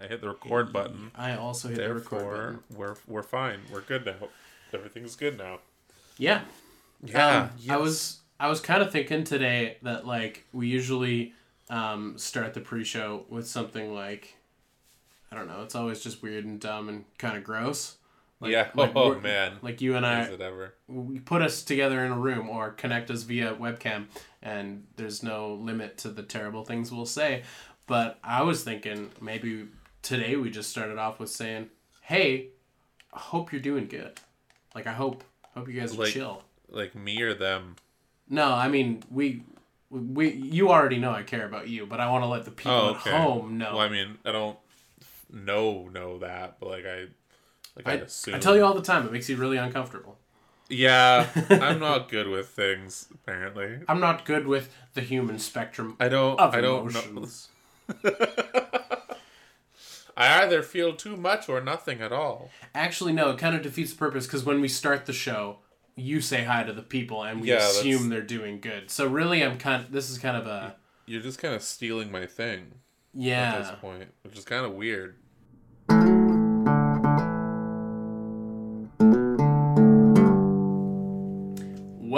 [0.00, 1.10] I hit the record button.
[1.14, 2.58] I also hit the record button.
[2.76, 3.60] we're we're fine.
[3.72, 4.28] We're good now.
[4.72, 5.60] Everything's good now.
[6.18, 6.42] Yeah.
[7.02, 7.42] Yeah.
[7.42, 11.32] Um, I was I was kind of thinking today that like we usually
[11.70, 14.36] um, start the pre-show with something like
[15.30, 15.62] I don't know.
[15.62, 17.96] It's always just weird and dumb and kind of gross.
[18.40, 18.68] Like, yeah.
[18.74, 19.54] like oh man.
[19.62, 20.74] Like you and Is I, it ever?
[20.86, 24.06] we put us together in a room or connect us via webcam,
[24.42, 27.42] and there's no limit to the terrible things we'll say.
[27.86, 29.66] But I was thinking maybe
[30.02, 31.70] today we just started off with saying,
[32.02, 32.48] "Hey,
[33.12, 34.18] I hope you're doing good.
[34.74, 35.24] Like I hope
[35.54, 37.76] hope you guys are Like- chill." Like me or them?
[38.28, 39.42] No, I mean we
[39.90, 42.72] we you already know I care about you, but I want to let the people
[42.72, 43.72] Oh, at home know.
[43.76, 44.58] Well, I mean, I don't
[45.30, 47.06] know know that, but like I,
[47.76, 48.34] like I, I, assume.
[48.34, 50.18] I tell you all the time, it makes you really uncomfortable.
[50.68, 53.06] Yeah, I'm not good with things.
[53.14, 56.38] Apparently, I'm not good with the human spectrum I don't.
[56.38, 57.26] of I don't know.
[60.18, 62.50] I either feel too much or nothing at all.
[62.74, 65.58] Actually, no, it kind of defeats the purpose because when we start the show,
[65.94, 68.90] you say hi to the people and we Yeah, that's- assume they're doing good.
[68.90, 69.86] So really, I'm kind.
[69.90, 72.58] this is kind of a You're just kind of stealing my thing
[73.14, 73.58] at yeah.
[73.58, 75.16] this point, which is kind of weird.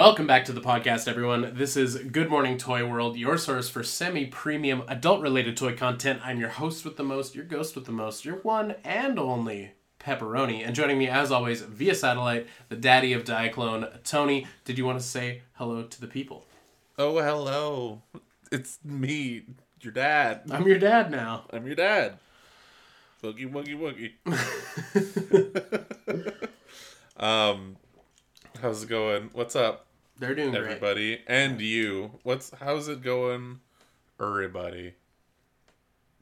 [0.01, 1.53] Welcome back to the podcast, everyone.
[1.53, 6.21] This is Good Morning Toy World, your source for semi premium adult related toy content.
[6.25, 9.73] I'm your host with the most, your ghost with the most, your one and only
[9.99, 10.65] Pepperoni.
[10.65, 14.47] And joining me, as always, via satellite, the daddy of Diaclone, Tony.
[14.65, 16.45] Did you want to say hello to the people?
[16.97, 18.01] Oh, hello.
[18.51, 19.43] It's me,
[19.81, 20.41] your dad.
[20.49, 21.45] I'm your dad now.
[21.53, 22.17] I'm your dad.
[23.23, 24.13] Boogie woogie woogie.
[27.23, 27.77] um,
[28.59, 29.29] how's it going?
[29.33, 29.85] What's up,
[30.21, 30.61] They're doing great.
[30.63, 31.21] everybody?
[31.25, 32.19] And you?
[32.21, 33.59] What's how's it going,
[34.19, 34.93] everybody?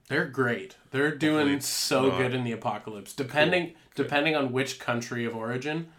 [0.08, 0.78] They're great.
[0.92, 2.18] They're doing Hopefully so not.
[2.18, 3.14] good in the apocalypse.
[3.14, 5.90] Depending depending on which country of origin,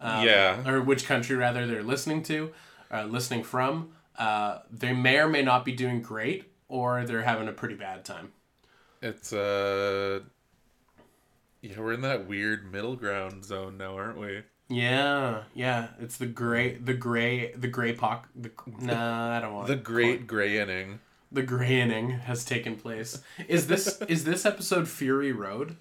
[0.00, 0.66] um, Yeah.
[0.66, 2.50] or which country rather they're listening to,
[2.90, 7.46] uh, listening from, uh, they may or may not be doing great, or they're having
[7.46, 8.32] a pretty bad time.
[9.02, 10.20] It's uh,
[11.60, 14.44] yeah, we're in that weird middle ground zone now, aren't we?
[14.70, 15.88] Yeah, yeah.
[16.00, 18.22] It's the gray, the gray, the gray poc.
[18.36, 18.50] The,
[18.80, 21.00] nah, I don't want The great gray inning.
[21.32, 23.20] The gray inning has taken place.
[23.48, 25.76] Is this is this episode Fury Road?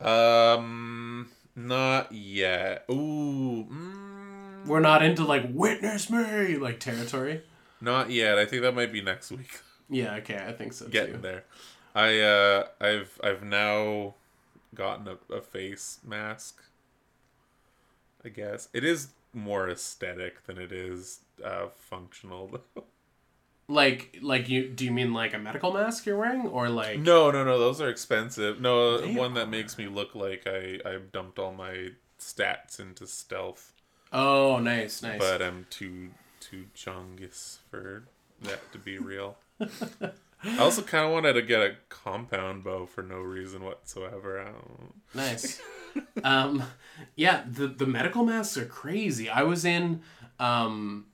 [0.00, 2.84] Um, not yet.
[2.90, 7.42] Ooh, mm, We're not into like witness me like territory.
[7.80, 8.38] not yet.
[8.38, 9.60] I think that might be next week.
[9.88, 11.20] Yeah, okay, I think so Getting too.
[11.20, 11.44] there.
[11.94, 14.14] I uh, I've I've now
[14.74, 16.62] gotten a, a face mask.
[18.24, 22.60] I guess it is more aesthetic than it is uh, functional.
[22.74, 22.84] Though.
[23.68, 24.68] Like, like you?
[24.68, 26.98] Do you mean like a medical mask you're wearing, or like?
[26.98, 27.58] no, no, no.
[27.58, 28.60] Those are expensive.
[28.60, 33.06] No, They one that makes me look like I I dumped all my stats into
[33.06, 33.72] stealth,
[34.12, 35.18] Oh, nice, nice.
[35.20, 36.10] but I'm too
[36.40, 38.02] too chungus for
[38.42, 39.36] that to be real.
[40.42, 44.40] I also kind of wanted to get a compound bow for no reason whatsoever.
[44.40, 44.94] I don't.
[45.14, 45.60] Nice.
[46.24, 46.62] Um,
[47.16, 49.28] yeah, the the medical masks are crazy.
[49.28, 50.02] I was in
[50.38, 51.06] um,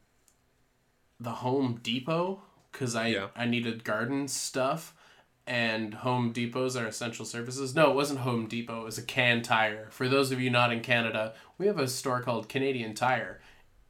[1.20, 2.42] the Home Depot
[2.72, 3.28] because I Yeah.
[3.34, 4.94] I needed garden stuff,
[5.46, 7.74] and Home Depot's are essential services.
[7.74, 8.82] No, it wasn't Home Depot.
[8.82, 9.88] It was a Can Tire.
[9.90, 13.40] For those of you not in Canada, we have a store called Canadian Tire.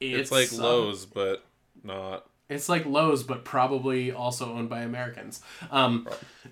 [0.00, 1.44] It's, like uh, Lowe's, but
[1.82, 2.26] not.
[2.48, 5.40] It's like Lowe's, but probably also owned by Americans.
[5.70, 6.06] Um,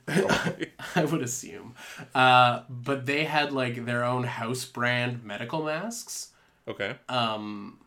[0.06, 0.72] Probably.
[0.96, 1.74] I would assume.
[2.14, 6.32] Uh, but they had like their own house brand medical masks.
[6.66, 6.96] okay.
[7.08, 7.78] Um,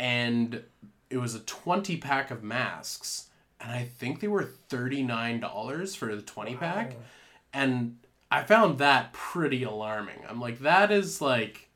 [0.00, 0.62] and
[1.10, 3.28] it was a 20 pack of masks.
[3.60, 6.96] And I think they were $39 for the 20 pack.
[7.52, 7.98] And
[8.30, 10.18] I found that pretty alarming.
[10.28, 11.68] I'm like, that is like,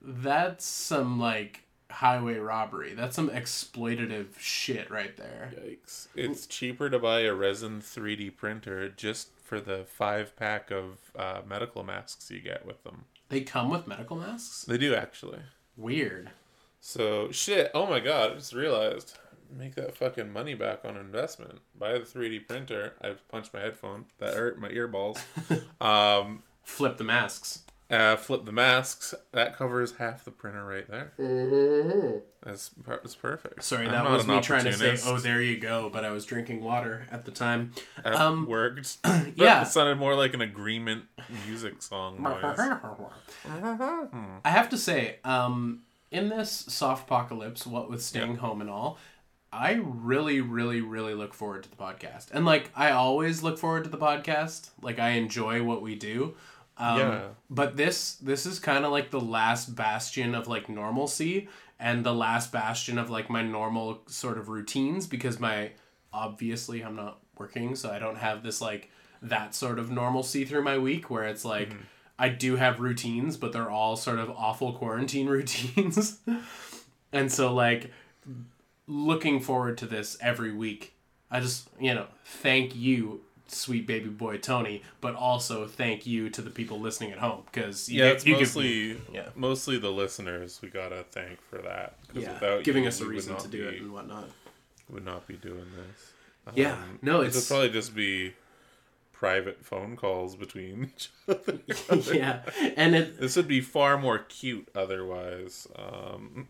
[0.00, 1.64] that's some like
[1.98, 2.94] highway robbery.
[2.94, 5.52] That's some exploitative shit right there.
[5.56, 6.06] Yikes.
[6.14, 11.40] It's cheaper to buy a resin 3D printer just for the five pack of uh,
[11.44, 13.06] medical masks you get with them.
[13.30, 14.64] They come with medical masks?
[14.64, 15.40] They do actually.
[15.76, 16.30] Weird.
[16.80, 17.72] So, shit.
[17.74, 19.18] Oh my god, I just realized.
[19.50, 21.58] Make that fucking money back on investment.
[21.76, 22.92] Buy the 3D printer.
[23.02, 24.04] I punched my headphone.
[24.18, 25.18] That hurt my earballs.
[25.80, 27.62] um, Flip the masks.
[27.90, 29.14] Uh, flip the masks.
[29.32, 31.12] That covers half the printer right there.
[32.42, 33.64] That's, per- that's perfect.
[33.64, 36.10] Sorry, I'm that was an me trying to say, "Oh, there you go," but I
[36.10, 37.72] was drinking water at the time.
[38.04, 38.98] That um, worked.
[39.34, 39.62] yeah.
[39.62, 41.04] It sounded more like an agreement
[41.46, 42.24] music song.
[43.46, 48.98] I have to say, um, in this soft apocalypse, what with staying home and all,
[49.52, 52.30] I really, really, really look forward to the podcast.
[52.32, 54.70] And like I always look forward to the podcast.
[54.82, 56.34] Like I enjoy what we do.
[56.78, 57.20] Um, Yeah.
[57.50, 61.48] But this this is kind of like the last bastion of like normalcy
[61.80, 65.72] and the last bastion of like my normal sort of routines because my
[66.12, 68.90] obviously I'm not working, so I don't have this like
[69.22, 71.70] that sort of normalcy through my week where it's like
[72.18, 76.18] I do have routines, but they're all sort of awful quarantine routines.
[77.12, 77.92] and so like
[78.86, 80.94] looking forward to this every week.
[81.30, 86.42] I just, you know, thank you, sweet baby boy Tony, but also thank you to
[86.42, 88.64] the people listening at home because Yeah, it's you give mostly
[88.94, 89.28] me- yeah.
[89.34, 91.96] mostly the listeners we gotta thank for that.
[92.14, 94.28] yeah, without giving you, us a reason to do it and whatnot.
[94.90, 96.12] Would not be doing this.
[96.54, 98.34] Yeah, Um, no, this it's- would probably just be
[99.12, 101.58] private phone calls between each other.
[102.14, 102.40] yeah,
[102.76, 105.66] and it This would be far more cute otherwise.
[105.76, 106.48] Um,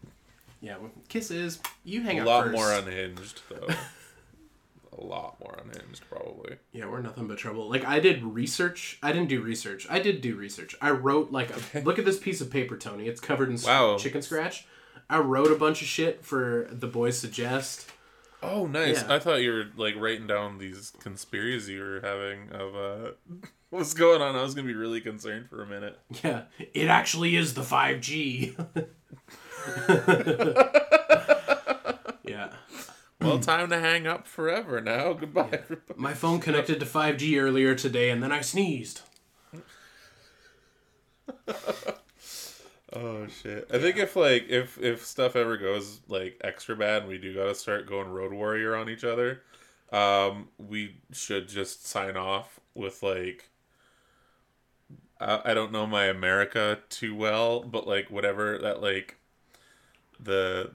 [0.61, 0.77] yeah
[1.09, 1.61] kisses.
[1.85, 2.57] You hang a out A lot first.
[2.57, 3.69] more unhinged though.
[4.99, 6.57] a lot more unhinged probably.
[6.73, 7.69] Yeah, we're nothing but trouble.
[7.71, 8.99] Like I did research.
[9.03, 9.87] I didn't do research.
[9.89, 10.75] I did do research.
[10.81, 13.07] I wrote like a, look at this piece of paper, Tony.
[13.09, 13.97] It's covered in Wow.
[13.99, 14.67] chicken scratch.
[15.11, 17.91] I wrote a bunch of shit for the boys suggest.
[18.43, 19.03] Oh, nice.
[19.03, 19.15] Yeah.
[19.15, 23.13] I thought you were like writing down these conspiracies you were having of uh
[23.71, 24.37] what's going on.
[24.37, 25.99] I was gonna be really concerned for a minute.
[26.23, 26.43] Yeah,
[26.75, 28.57] it actually is the five G.
[32.25, 32.51] yeah,
[33.21, 35.13] Well, time to hang up forever now.
[35.15, 35.95] Goodbye, everybody.
[35.97, 39.03] my phone connected to five G earlier today, and then I sneezed.
[42.91, 43.69] Oh shit!
[43.73, 47.35] I think if like if if stuff ever goes like extra bad, and we do
[47.35, 49.43] gotta start going Road Warrior on each other.
[49.93, 53.51] Um, we should just sign off with like.
[55.21, 59.17] I, I don't know my America too well, but like whatever that like.
[60.21, 60.73] The,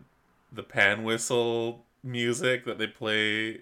[0.53, 3.61] the pan whistle music that they play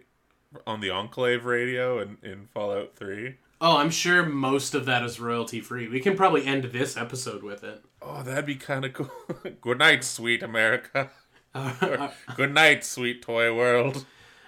[0.67, 3.35] on the Enclave radio in, in Fallout Three.
[3.63, 5.87] Oh, I'm sure most of that is royalty free.
[5.87, 7.83] We can probably end this episode with it.
[8.01, 9.11] Oh, that'd be kind of cool.
[9.61, 11.11] Good night, sweet America.
[12.35, 14.05] Good night, sweet toy world.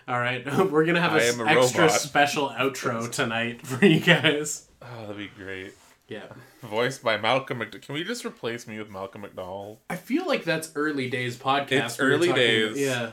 [0.08, 2.02] All right, we're gonna have an a extra robot.
[2.02, 4.68] special outro tonight for you guys.
[4.82, 5.74] Oh, that'd be great.
[6.10, 6.26] Yeah,
[6.62, 7.82] Voiced by Malcolm McDowell.
[7.82, 9.78] Can we just replace me with Malcolm McDowell?
[9.90, 11.72] I feel like that's early days podcast.
[11.86, 13.12] It's early talking- days, Yeah.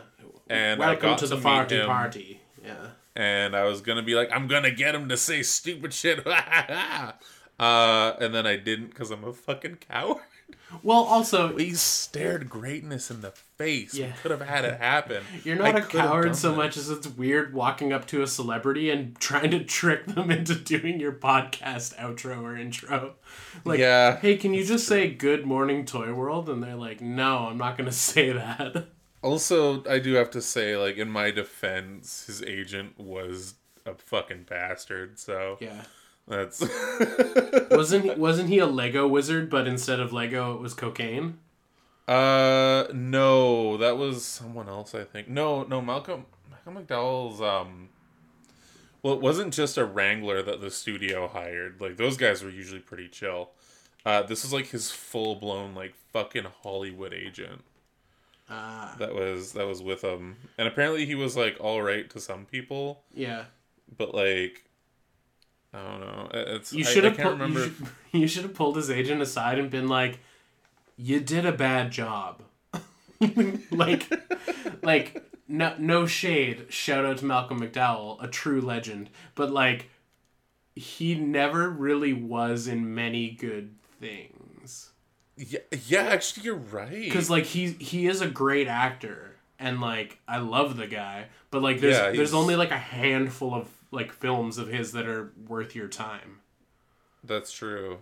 [0.50, 2.40] And I Welcome got to the meet party him, party.
[2.64, 2.86] Yeah.
[3.16, 6.26] And I was gonna be like, I'm gonna get him to say stupid shit.
[6.26, 7.12] uh,
[8.20, 10.18] and then I didn't because I'm a fucking coward.
[10.84, 13.92] Well, also, We stared greatness in the face.
[13.92, 14.06] Yeah.
[14.06, 15.24] We could have had it happen.
[15.42, 16.56] you're not I a coward so that.
[16.56, 20.54] much as it's weird walking up to a celebrity and trying to trick them into
[20.54, 23.14] doing your podcast outro or intro.
[23.64, 26.48] Like, Yeah, hey, can you just say "Good Morning Toy World"?
[26.48, 28.86] And they're like, "No, I'm not gonna say that."
[29.22, 33.54] Also, I do have to say, like in my defense, his agent was
[33.86, 35.18] a fucking bastard.
[35.18, 35.82] So Yeah.
[36.26, 36.60] that's
[37.70, 39.50] wasn't he, wasn't he a Lego wizard?
[39.50, 41.38] But instead of Lego, it was cocaine.
[42.08, 44.94] uh no, that was someone else.
[44.94, 47.88] I think no, no Malcolm Malcolm McDowell's um.
[49.02, 51.80] Well, it wasn't just a wrangler that the studio hired.
[51.80, 53.50] Like those guys were usually pretty chill.
[54.04, 57.62] Uh, this is like his full blown like fucking Hollywood agent
[58.50, 62.20] Ah, that was that was with him, and apparently he was like all right to
[62.20, 63.04] some people.
[63.14, 63.44] yeah.
[63.96, 64.64] but like
[65.72, 66.28] I don't know.
[66.34, 67.38] It's You should have pulled.
[67.40, 67.60] remember.
[67.70, 70.18] You should, you should have pulled his agent aside and been like,
[70.96, 72.42] "You did a bad job."
[73.70, 74.10] like,
[74.82, 76.66] like no no shade.
[76.70, 79.10] Shout out to Malcolm McDowell, a true legend.
[79.36, 79.90] But like,
[80.74, 84.39] he never really was in many good things.
[85.42, 86.90] Yeah, yeah, actually, you're right.
[86.90, 91.26] Because like he he is a great actor, and like I love the guy.
[91.50, 95.06] But like there's Yeah, there's only like a handful of like films of his that
[95.06, 96.40] are worth your time.
[97.24, 98.00] that's true.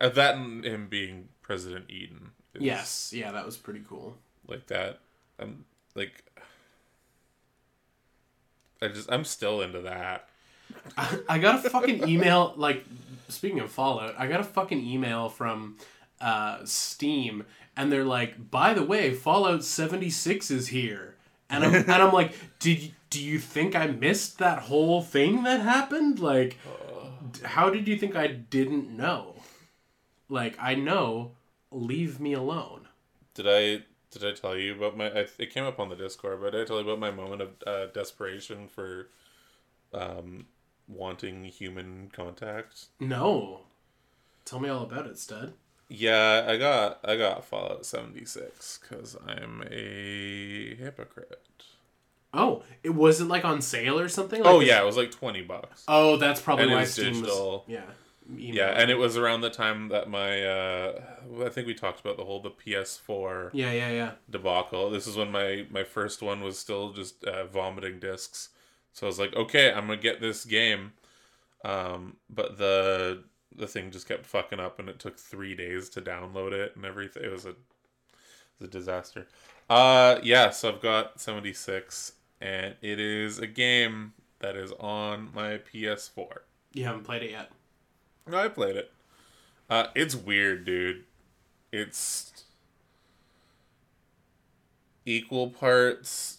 [0.00, 2.30] Uh, that and him being President Eden.
[2.54, 4.16] is Yes, yeah, that was pretty cool.
[4.48, 5.00] like that.
[5.38, 5.64] I'm
[5.94, 6.24] like,
[8.80, 10.28] I just I'm still into that.
[11.28, 12.54] I got a fucking email.
[12.56, 12.84] Like,
[13.28, 15.76] speaking of Fallout, I got a fucking email from
[16.22, 17.44] uh, Steam,
[17.76, 21.16] and they're like, "By the way, Fallout seventy six is here."
[21.50, 25.60] And I'm and I'm like, "Did do you think I missed that whole thing that
[25.60, 26.18] happened?
[26.18, 26.56] Like,
[27.44, 29.36] how did you think I didn't know?
[30.28, 31.32] Like, I know.
[31.70, 32.88] Leave me alone."
[33.34, 35.10] Did I did I tell you about my?
[35.10, 37.42] I, it came up on the Discord, but did I tell you about my moment
[37.42, 39.08] of uh, desperation for,
[39.94, 40.46] um,
[40.86, 42.86] wanting human contact?
[43.00, 43.62] No.
[44.44, 45.54] Tell me all about it, stud.
[45.94, 51.38] Yeah, I got I got Fallout 76 cuz I'm a hypocrite.
[52.34, 54.42] Oh, it wasn't like on sale or something.
[54.42, 55.84] Like Oh this- yeah, it was like twenty bucks.
[55.86, 57.64] Oh, that's probably And why Steam digital.
[57.68, 57.74] was.
[57.74, 57.82] Yeah.
[58.30, 58.54] email.
[58.54, 61.02] Yeah, and it was around the time that my uh
[61.44, 64.10] I think we talked about the whole the PS4 Yeah, yeah, yeah.
[64.30, 64.88] debacle.
[64.90, 68.48] This is when my my first one was still just uh, vomiting discs.
[68.94, 70.92] So I was like, okay, I'm gonna get this game.
[71.64, 73.24] Um, but the
[73.56, 76.84] the thing just kept fucking up, and it took three days to download it and
[76.84, 77.24] everything.
[77.24, 77.56] It was a it
[78.60, 79.26] was a disaster.
[79.70, 80.50] Uh, yeah.
[80.50, 86.38] So I've got 76, and it is a game that is on my PS4.
[86.72, 87.50] You haven't played it yet.
[88.26, 88.92] No, I played it.
[89.70, 91.04] Uh, it's weird, dude.
[91.72, 92.44] It's
[95.04, 96.38] equal parts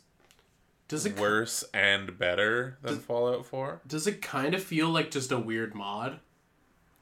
[0.87, 3.81] Does it worse and better than Fallout 4.
[3.87, 6.19] does it kind of feel like just a weird mod?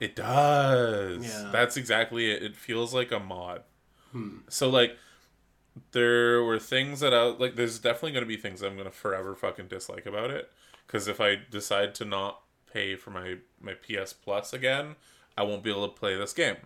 [0.02, 1.24] It does.
[1.26, 1.52] Yeah.
[1.52, 2.42] That's exactly it.
[2.42, 3.62] It feels like a mod.
[4.50, 4.98] So like
[5.94, 8.92] there were things that I like there's definitely going to be things I'm going to
[8.92, 10.52] forever fucking dislike about it
[10.88, 12.42] cuz if I decide to not
[12.74, 14.96] pay for my my PS Plus again,
[15.38, 16.58] I won't be able to play this game.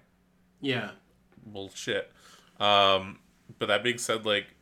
[0.62, 0.92] Yeah.
[1.46, 2.12] bullshit.
[2.60, 3.20] Um,
[3.60, 4.56] but that being said, like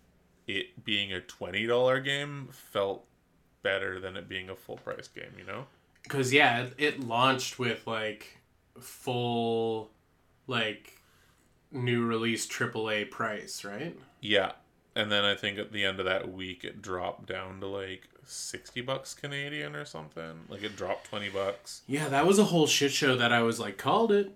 [0.48, 3.06] it being a twenty dollar game felt
[3.62, 5.32] better than it being a full price game.
[5.38, 5.68] You know?
[6.10, 8.40] Cuz yeah, it, it launched with like
[8.80, 9.92] full
[10.48, 11.00] like
[11.72, 13.98] new release AAA price, right?
[14.22, 14.54] Yeah.
[14.96, 18.10] And then I think at the end of that week, it dropped down to like
[18.26, 20.42] sixty bucks Canadian or something.
[20.50, 21.82] Like it dropped twenty bucks.
[21.88, 24.32] Yeah, that was a whole shit show that I was like called it.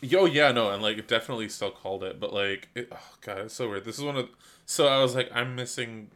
[0.00, 3.54] Yo, yeah, no, and like definitely still called it, but like, it, oh god, it's
[3.54, 3.84] so weird.
[3.84, 4.28] This is one of,
[4.66, 6.10] so I was like, I'm missing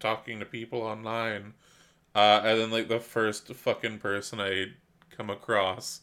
[0.00, 1.52] talking to people online,
[2.14, 4.68] uh, and then like the first fucking person I
[5.14, 6.00] come across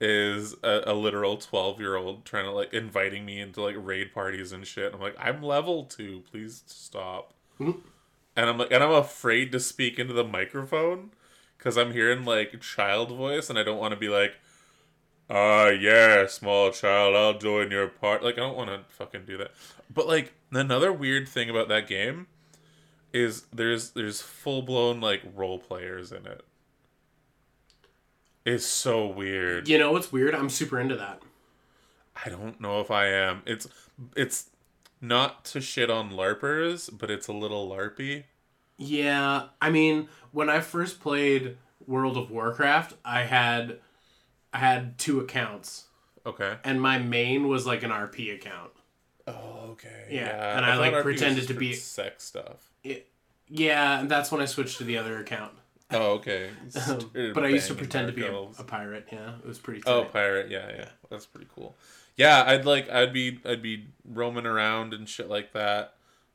[0.00, 4.12] is a, a literal twelve year old trying to like inviting me into like raid
[4.14, 4.94] parties and shit.
[4.94, 7.34] I'm like, I'm level two, please stop.
[7.58, 7.72] Hmm.
[8.36, 11.10] And I'm like, and I'm afraid to speak into the microphone
[11.56, 14.34] because I'm hearing like child voice, and I don't want to be like.
[15.30, 18.22] Ah, yeah, small child, I'll join your part.
[18.24, 19.50] Like, I don't want to fucking do that.
[19.92, 22.28] But like, another weird thing about that game
[23.12, 26.44] is there's there's full blown like role players in it.
[28.48, 29.68] It's so weird.
[29.68, 30.34] You know what's weird?
[30.34, 31.20] I'm super into that.
[32.24, 33.42] I don't know if I am.
[33.44, 33.68] It's
[34.16, 34.48] it's
[35.00, 38.24] not to shit on larpers, but it's a little larpy.
[38.78, 43.80] Yeah, I mean, when I first played World of Warcraft, I had
[44.52, 45.84] I had two accounts,
[46.24, 46.56] Okay.
[46.64, 48.70] and my main was like an RP account.
[49.26, 50.06] Oh, okay.
[50.10, 52.72] Yeah, and I, thought like, RP pretended to be- sex stuff.
[52.82, 53.08] It,
[53.46, 55.52] yeah, and that's when I switched to the other account.
[55.90, 56.50] Oh, okay.
[57.34, 59.08] but I used to pretend to be a, a pirate.
[59.10, 59.82] Yeah, it was pretty.
[59.86, 60.12] Oh, tight.
[60.12, 61.76] pirate, yeah, yeah, that's pretty cool.
[62.16, 65.94] Yeah, I'd like, I'd be, I'd be roaming around and shit like that.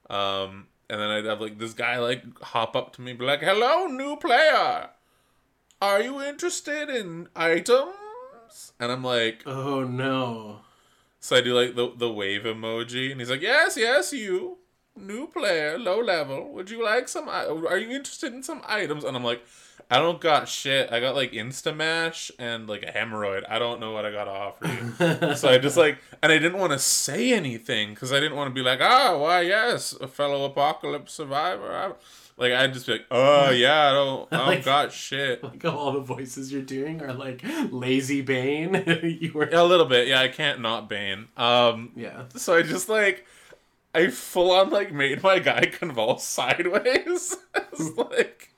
[0.09, 3.25] Um, and then I'd have like this guy like hop up to me, and be
[3.25, 4.89] like, "Hello, new player.
[5.81, 10.59] Are you interested in items?" And I'm like, oh no.
[11.19, 14.57] so I do like the the wave emoji, and he's like, "Yes, yes, you,
[14.95, 16.53] new player, low level.
[16.53, 17.27] Would you like some?
[17.29, 19.43] Are you interested in some items?" And I'm like,
[19.89, 20.91] "I don't got shit.
[20.91, 23.43] I got like Insta Mash and like a hemorrhoid.
[23.49, 26.37] I don't know what I got to offer you." so I just like, and I
[26.37, 29.93] didn't want to say anything because I didn't want to be like, "Ah, why yes,
[29.93, 31.91] a fellow apocalypse survivor." I,
[32.35, 35.65] like I'd just be like, "Oh yeah, I don't, I don't Like- got shit." Like
[35.65, 38.83] all the voices you're doing are like lazy Bane.
[39.21, 39.49] you were.
[39.51, 40.19] A little bit, yeah.
[40.21, 41.27] I can't not Bane.
[41.37, 42.23] Um, Yeah.
[42.35, 43.25] So I just like
[43.93, 47.37] I full on like made my guy convulse sideways.
[47.55, 48.53] it's like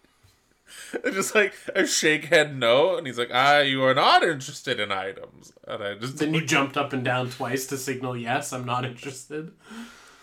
[1.03, 4.79] I just like I shake head no, and he's like, ah, you are not interested
[4.79, 8.53] in items, and I just Then you jumped up and down twice to signal yes,
[8.53, 9.51] I'm not interested.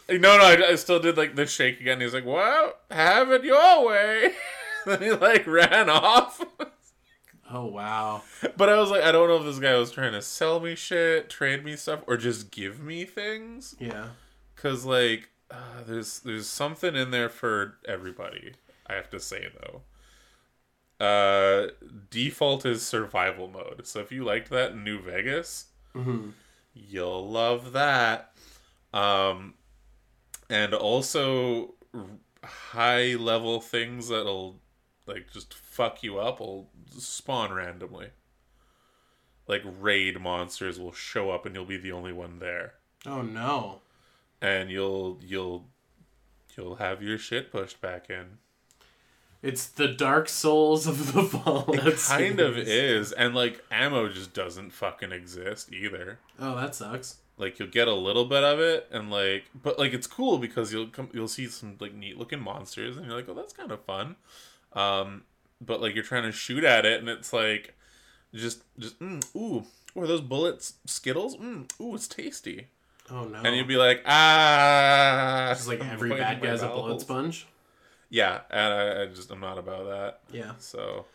[0.08, 2.00] no, no, I, I still did like the shake again.
[2.00, 4.32] He's like, well, have it your way.
[4.86, 6.44] then he like ran off.
[7.50, 8.22] Oh wow.
[8.56, 10.74] but I was like, I don't know if this guy was trying to sell me
[10.74, 13.76] shit, trade me stuff, or just give me things.
[13.78, 14.06] Yeah.
[14.62, 18.52] Cause like uh, there's there's something in there for everybody.
[18.86, 19.82] I have to say though.
[21.04, 21.70] Uh,
[22.10, 23.82] default is survival mode.
[23.86, 26.30] So if you liked that in New Vegas, hmm
[26.74, 28.32] you'll love that.
[28.94, 29.54] Um,
[30.48, 32.04] and also r-
[32.44, 34.60] high level things that'll
[35.06, 38.10] like just fuck you up will spawn randomly.
[39.48, 42.74] Like raid monsters will show up and you'll be the only one there
[43.06, 43.80] Oh no.
[44.42, 45.64] And you'll you'll
[46.56, 48.38] you'll have your shit pushed back in.
[49.40, 51.74] It's the Dark Souls of the Fallout.
[51.74, 56.18] It kind of is, and like ammo just doesn't fucking exist either.
[56.38, 57.16] Oh, that sucks.
[57.38, 60.72] Like you'll get a little bit of it, and like, but like it's cool because
[60.72, 63.72] you'll come, you'll see some like neat looking monsters, and you're like, oh, that's kind
[63.72, 64.16] of fun.
[64.74, 65.22] Um,
[65.60, 67.74] but like you're trying to shoot at it, and it's like,
[68.34, 71.36] just just mm, ooh, or those bullets Skittles?
[71.36, 72.68] Mm, ooh, it's tasty.
[73.10, 73.38] Oh no.
[73.44, 77.02] And you'd be like, ah, Just like every bad guy's a bowels.
[77.02, 77.46] sponge.
[78.10, 80.20] Yeah, and I, I just I'm not about that.
[80.36, 80.52] Yeah.
[80.58, 81.06] So,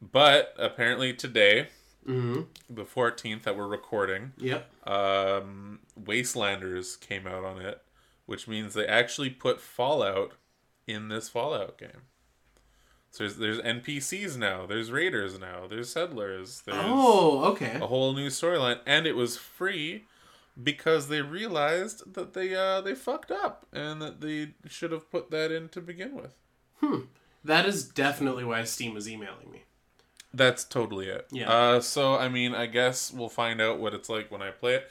[0.00, 1.68] but apparently today,
[2.06, 2.42] Mm-hmm.
[2.68, 4.70] the 14th that we're recording, Yep.
[4.86, 7.80] um, Wastelanders came out on it,
[8.26, 10.32] which means they actually put Fallout
[10.86, 12.02] in this Fallout game.
[13.10, 17.78] So there's, there's NPCs now, there's raiders now, there's settlers, there's Oh, okay.
[17.80, 20.04] a whole new storyline, and it was free
[20.62, 25.30] because they realized that they uh they fucked up and that they should have put
[25.30, 26.34] that in to begin with.
[26.80, 27.00] Hmm.
[27.44, 29.64] That is definitely why Steam was emailing me.
[30.32, 31.26] That's totally it.
[31.30, 31.50] Yeah.
[31.50, 34.74] Uh, so I mean, I guess we'll find out what it's like when I play
[34.76, 34.90] it.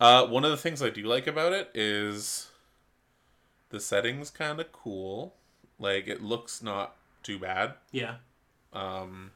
[0.00, 2.50] Uh, one of the things I do like about it is
[3.70, 5.34] the settings kind of cool.
[5.78, 7.74] Like it looks not too bad.
[7.90, 8.16] Yeah.
[8.72, 9.32] Um,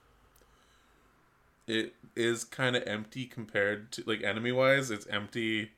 [1.69, 4.91] it is kind of empty compared to like enemy wise.
[4.91, 5.73] It's empty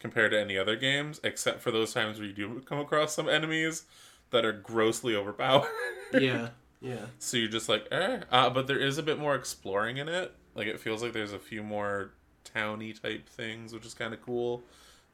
[0.00, 3.28] compared to any other games, except for those times where you do come across some
[3.28, 3.84] enemies
[4.30, 5.68] that are grossly overpowered.
[6.12, 6.50] Yeah.
[6.80, 7.06] Yeah.
[7.18, 8.20] So you're just like, eh.
[8.30, 10.32] Uh, but there is a bit more exploring in it.
[10.54, 12.12] Like it feels like there's a few more
[12.44, 14.62] towny type things, which is kind of cool.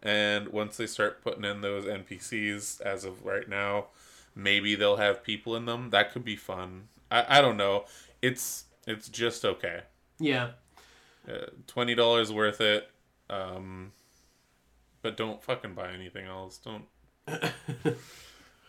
[0.03, 3.87] And once they start putting in those NPCs, as of right now,
[4.35, 5.91] maybe they'll have people in them.
[5.91, 6.89] That could be fun.
[7.11, 7.85] I, I don't know.
[8.23, 9.83] It's it's just okay.
[10.21, 10.51] Yeah.
[11.29, 12.89] Uh, Twenty dollars worth it.
[13.29, 13.93] Um,
[15.03, 16.59] but don't fucking buy anything else.
[16.59, 16.85] Don't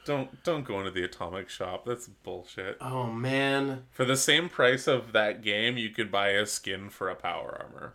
[0.06, 1.86] don't don't go into the atomic shop.
[1.86, 2.78] That's bullshit.
[2.82, 3.84] Oh man.
[3.92, 7.64] For the same price of that game, you could buy a skin for a power
[7.64, 7.94] armor.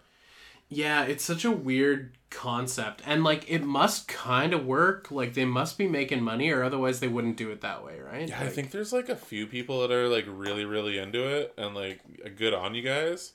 [0.68, 3.00] Yeah, it's such a weird concept.
[3.06, 5.10] And like it must kind of work.
[5.10, 8.28] Like they must be making money or otherwise they wouldn't do it that way, right?
[8.28, 11.54] Yeah, I think there's like a few people that are like really, really into it,
[11.56, 12.00] and like
[12.36, 13.32] good on you guys.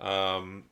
[0.00, 0.64] Um,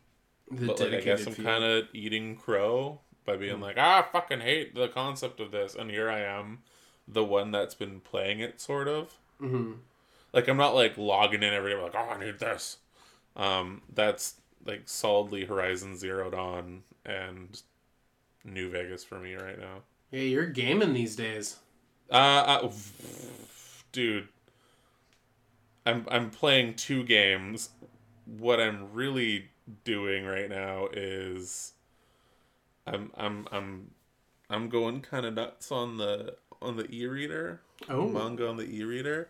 [0.50, 4.12] the but like I guess I'm kind of eating crow by being like, ah, I
[4.12, 6.60] fucking hate the concept of this, and here I am,
[7.06, 9.18] the one that's been playing it, sort of.
[9.40, 9.78] Mhm.
[10.32, 12.78] Like I'm not like logging in every day like, oh, I need this.
[13.36, 17.60] Um, that's like solidly Horizon Zero Dawn and
[18.44, 19.82] New Vegas for me right now.
[20.10, 21.56] Yeah, you're gaming these days.
[22.10, 22.14] Uh,
[22.64, 22.72] uh
[23.92, 24.28] dude,
[25.84, 27.70] I'm I'm playing two games.
[28.36, 29.48] What I'm really
[29.84, 31.72] doing right now is
[32.86, 33.90] I'm I'm I'm
[34.50, 37.60] I'm going kind of nuts on the on the e-reader.
[37.88, 38.08] Oh.
[38.08, 39.28] manga on the e-reader.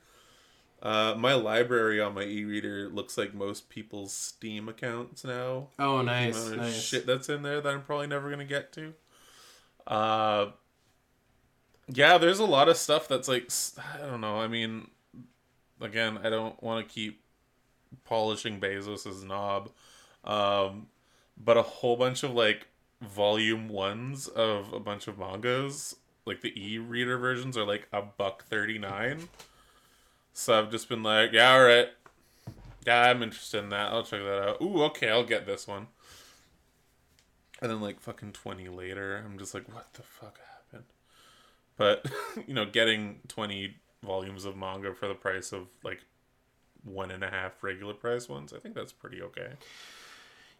[0.81, 6.51] Uh, my library on my e-reader looks like most people's Steam accounts now Oh, nice.
[6.51, 6.81] Nice.
[6.81, 8.95] shit that's in there that I'm probably never gonna get to.
[9.87, 10.51] Uh,
[11.89, 14.41] yeah, there's a lot of stuff that's like I don't know.
[14.41, 14.89] I mean,
[15.81, 17.23] again, I don't want to keep
[18.05, 19.70] polishing Bezos's knob,
[20.24, 20.87] um,
[21.37, 22.66] but a whole bunch of like
[23.01, 28.44] volume ones of a bunch of mangas, like the e-reader versions, are like a buck
[28.44, 29.29] thirty nine.
[30.33, 31.88] So I've just been like, yeah, all right,
[32.87, 33.92] yeah, I'm interested in that.
[33.92, 34.62] I'll check that out.
[34.62, 35.88] Ooh, okay, I'll get this one.
[37.61, 40.87] And then like fucking twenty later, I'm just like, what the fuck happened?
[41.77, 42.07] But
[42.46, 46.03] you know, getting twenty volumes of manga for the price of like
[46.88, 49.53] one and a half regular price ones, I think that's pretty okay.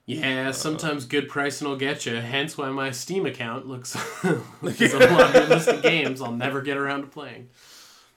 [0.06, 2.16] Yeah, uh, sometimes good pricing will get you.
[2.16, 3.94] Hence why my Steam account looks
[4.62, 7.50] looks a laundry list of games I'll never get around to playing.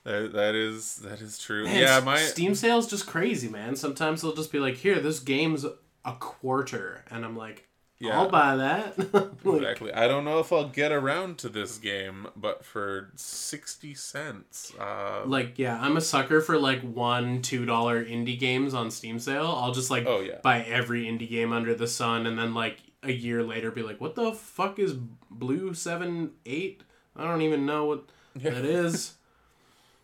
[0.05, 1.65] That that is that is true.
[1.65, 3.75] Man, yeah, my Steam sales just crazy, man.
[3.75, 7.67] Sometimes they'll just be like, "Here, this game's a quarter," and I'm like,
[8.01, 8.19] Yeah.
[8.19, 8.97] "I'll buy that."
[9.43, 9.91] Like, exactly.
[9.93, 15.23] I don't know if I'll get around to this game, but for sixty cents, uh,
[15.25, 19.47] like, yeah, I'm a sucker for like one, two dollar indie games on Steam sale.
[19.47, 20.39] I'll just like Oh, yeah.
[20.43, 23.99] buy every indie game under the sun, and then like a year later, be like,
[23.99, 24.93] "What the fuck is
[25.31, 26.81] Blue Seven Eight?
[27.15, 28.03] I don't even know what
[28.35, 29.13] that is."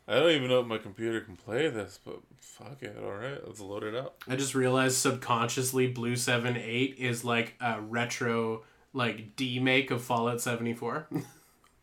[0.08, 2.96] I don't even know if my computer can play this, but fuck it.
[3.04, 4.24] All right, let's load it up.
[4.28, 10.42] I just realized subconsciously Blue Seven Eight is like a retro like demake of Fallout
[10.42, 11.08] seventy four.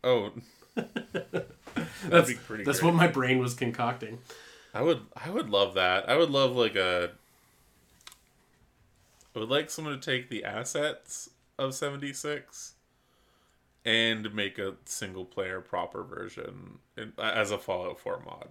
[0.07, 0.33] Oh,
[0.75, 2.83] that's be pretty that's great.
[2.83, 4.19] what my brain was concocting.
[4.71, 6.07] I would I would love that.
[6.07, 7.09] I would love like a
[9.35, 12.73] I would like someone to take the assets of 76
[13.85, 18.49] and make a single player proper version in, as a Fallout 4 mod.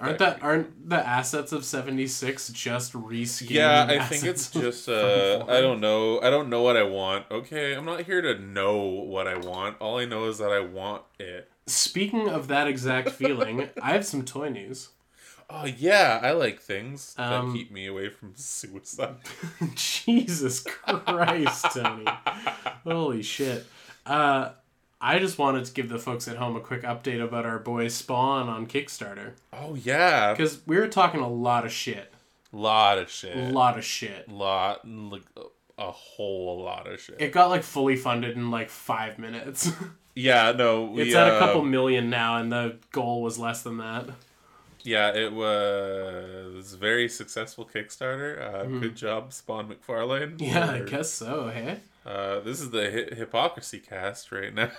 [0.00, 3.50] Aren't that aren't the assets of seventy six just reskinned?
[3.50, 6.18] Yeah, I think it's just uh I don't know.
[6.22, 7.26] I don't know what I want.
[7.30, 9.76] Okay, I'm not here to know what I want.
[9.80, 11.50] All I know is that I want it.
[11.66, 14.88] Speaking of that exact feeling, I have some toy news.
[15.54, 19.16] Oh yeah, I like things Um, that keep me away from suicide.
[19.74, 22.06] Jesus Christ, Tony.
[22.84, 23.66] Holy shit.
[24.06, 24.50] Uh,
[25.00, 27.88] I just wanted to give the folks at home a quick update about our boy
[27.88, 29.32] Spawn on Kickstarter.
[29.52, 32.12] Oh yeah, Because we were talking a lot of shit.
[32.52, 33.36] lot of shit.
[33.36, 34.28] A lot of shit.
[34.28, 35.22] lot like
[35.78, 37.16] a whole lot of shit.
[37.20, 39.72] It got like fully funded in like five minutes.
[40.14, 43.62] yeah, no, we, it's at a uh, couple million now, and the goal was less
[43.62, 44.06] than that.
[44.84, 48.40] Yeah, it was very successful Kickstarter.
[48.40, 50.36] Uh, Good job, Spawn McFarlane.
[50.36, 50.44] Mm-hmm.
[50.44, 51.78] Yeah, I guess so, hey?
[52.04, 54.70] Uh, this is the hi- hypocrisy cast right now.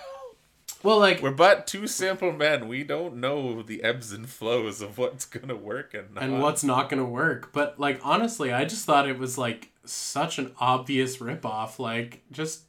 [0.82, 2.68] Well, like, We're but two simple men.
[2.68, 6.22] We don't know the ebbs and flows of what's gonna work and not.
[6.24, 7.52] and what's not gonna work.
[7.54, 11.78] But, like, honestly, I just thought it was, like, such an obvious ripoff.
[11.78, 12.64] Like, just,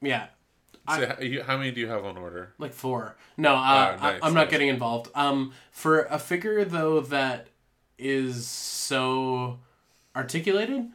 [0.00, 0.28] yeah,
[0.94, 2.54] So how, you, how many do you have on order?
[2.56, 3.16] Like four.
[3.36, 4.50] No, uh, Ah, nice, I, I'm not nice.
[4.52, 5.10] getting involved.
[5.16, 7.48] Um, for a figure though that
[7.98, 9.58] is so
[10.14, 10.88] articulated,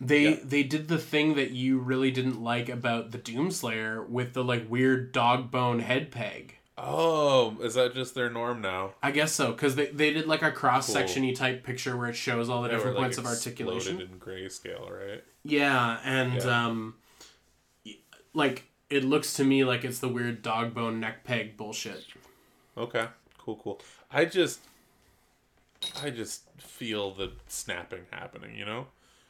[0.00, 0.36] they Yeah.
[0.42, 4.70] they did the thing that you really didn't like about the Doomslayer with the like
[4.70, 6.58] weird dog bone head peg.
[6.78, 8.92] Oh, is that just their norm now?
[9.02, 12.16] I guess so because they, they did like a cross sectiony type picture where it
[12.16, 13.98] shows all the different like, points of articulation.
[14.00, 15.24] in grayscale, right?
[15.42, 16.66] Yeah, and Yeah.
[16.66, 16.94] um,
[18.34, 22.04] like it looks to me like it's the weird dog bone neck peg bullshit.
[22.76, 23.06] Okay,
[23.38, 23.80] cool, cool.
[24.10, 24.60] I just,
[26.02, 28.54] I just feel the snapping happening.
[28.54, 28.86] You know,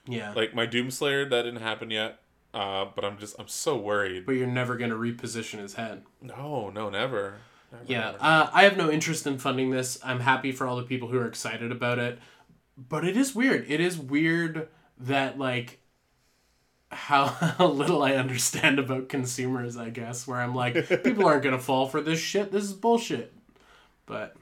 [0.06, 2.20] Yeah, like my Doomslayer that didn't happen yet.
[2.54, 4.24] Uh, but I'm just, I'm so worried.
[4.24, 6.04] but you're never gonna reposition his head.
[6.22, 7.34] No, no, never.
[7.70, 8.18] never Yeah, never.
[8.20, 9.98] uh, I have no interest in funding this.
[10.02, 12.18] I'm happy for all the people who are excited about it,
[12.78, 13.66] but it is weird.
[13.70, 15.80] It is weird that like
[16.90, 17.26] how,
[17.58, 19.76] how little I understand about consumers.
[19.76, 22.52] I guess where I'm like, people aren't gonna fall for this shit.
[22.52, 23.34] This is bullshit.
[24.06, 24.34] But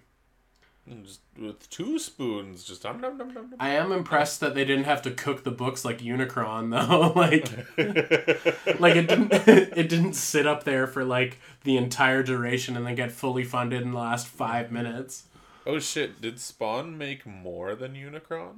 [1.02, 3.54] Just with two spoons, just um, nom, nom, nom, nom.
[3.58, 7.12] I am impressed that they didn't have to cook the books like Unicron though.
[7.18, 7.48] like,
[8.80, 12.94] like it didn't it didn't sit up there for like the entire duration and then
[12.96, 15.24] get fully funded in the last five minutes.
[15.66, 16.20] oh shit!
[16.20, 18.56] Did Spawn make more than Unicron?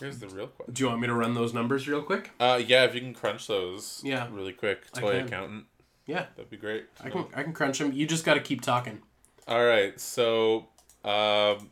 [0.00, 0.74] Here's the real question.
[0.74, 2.32] Do you want me to run those numbers real quick?
[2.40, 4.26] Uh, yeah, if you can crunch those, Yeah.
[4.32, 5.66] really quick, toy accountant,
[6.04, 6.92] Yeah, that'd be great.
[6.96, 7.22] to I know.
[7.24, 7.92] can I can crunch them.
[7.92, 9.02] You just got to keep talking.
[9.46, 10.68] All right, so
[11.04, 11.68] um,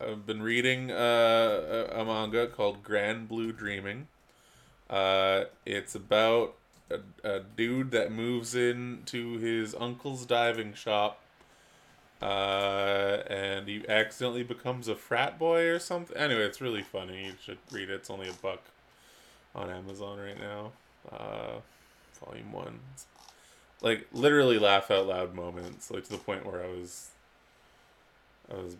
[0.00, 4.08] I've been reading uh, a, manga called Grand Blue Dreaming.
[4.88, 6.54] Uh, it's about
[6.90, 11.20] a, a dude that moves in to his uncle's diving shop,
[12.22, 16.16] uh, and he accidentally becomes a frat boy or something.
[16.16, 17.26] Anyway, it's really funny.
[17.26, 17.96] You should read it.
[17.96, 18.62] It's only a buck
[19.54, 20.72] on Amazon right now.
[21.12, 21.60] Uh,
[22.24, 22.80] volume one.
[22.94, 23.04] It's
[23.80, 27.10] like literally laugh out loud moments, like to the point where I was,
[28.50, 28.76] I was,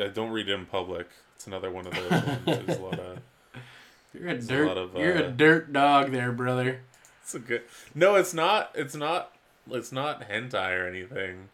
[0.00, 1.08] I don't read it in public.
[1.36, 2.38] It's another one of those ones.
[2.44, 3.18] There's a lot of.
[4.14, 4.66] You're a a dirt.
[4.68, 6.82] lot of, you're uh, a dirt dog, there, brother.
[7.22, 7.62] It's a good.
[7.96, 8.70] No, it's not.
[8.76, 9.32] It's not.
[9.68, 11.48] It's not hentai or anything.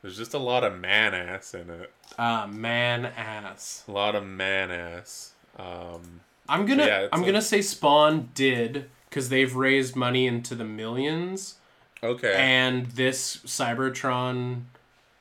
[0.00, 1.92] There's just a lot of man ass in it.
[2.18, 3.84] Ah, man, ass.
[3.86, 5.32] A lot of man ass.
[5.58, 6.86] Um, I'm gonna.
[6.86, 11.56] Yeah, I'm a- gonna say Spawn did because they've raised money into the millions,
[12.02, 12.34] okay.
[12.36, 14.62] and this Cybertron,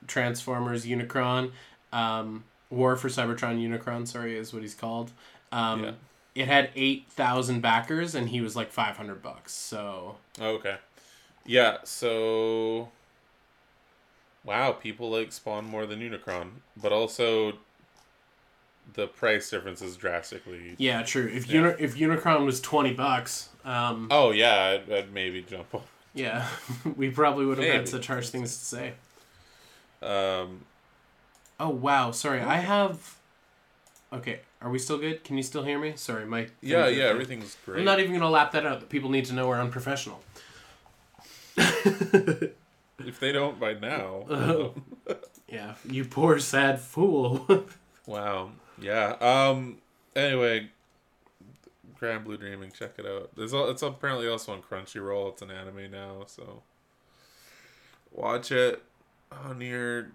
[0.08, 1.52] Transformers, Unicron,
[1.92, 4.08] um, War for Cybertron Unicron.
[4.08, 5.12] Sorry, is what he's called.
[5.52, 5.92] Um, Yeah.
[6.36, 9.54] It had eight thousand backers, and he was like five hundred bucks.
[9.54, 10.76] So okay.
[11.46, 11.78] Yeah.
[11.86, 12.90] So.
[14.44, 17.54] Wow, people like Spawn more than Unicron, but also.
[18.94, 20.76] The price difference is drastically.
[20.78, 21.28] yeah, true.
[21.34, 21.62] If Yeah.
[21.62, 25.82] Uni- if Unicron was twenty bucks, um, Oh yeah, I'd, I'd maybe jump on.
[26.16, 26.48] Yeah,
[26.96, 27.92] we probably would have had Maybe.
[27.92, 28.94] such harsh things to say.
[30.02, 30.62] Um,
[31.60, 32.42] Oh wow, sorry.
[32.42, 33.16] I have.
[34.12, 35.24] Okay, are we still good?
[35.24, 35.94] Can you still hear me?
[35.96, 36.48] Sorry, my.
[36.62, 37.80] yeah, yeah, everything's great.
[37.80, 38.90] I'm not even gonna lap that out.
[38.90, 40.22] People need to know we're unprofessional.
[42.98, 44.26] If they don't by now.
[44.30, 44.74] Oh.
[45.50, 47.46] yeah, you poor sad fool.
[48.06, 48.52] Wow.
[48.80, 49.16] Yeah.
[49.20, 49.80] Um.
[50.16, 50.70] Anyway,
[52.00, 52.72] Grand Blue Dreaming.
[52.72, 53.32] Check it out.
[53.36, 55.34] There's al- it's apparently also on Crunchyroll.
[55.34, 56.62] It's an anime now, so
[58.12, 58.82] watch it
[59.32, 60.12] on your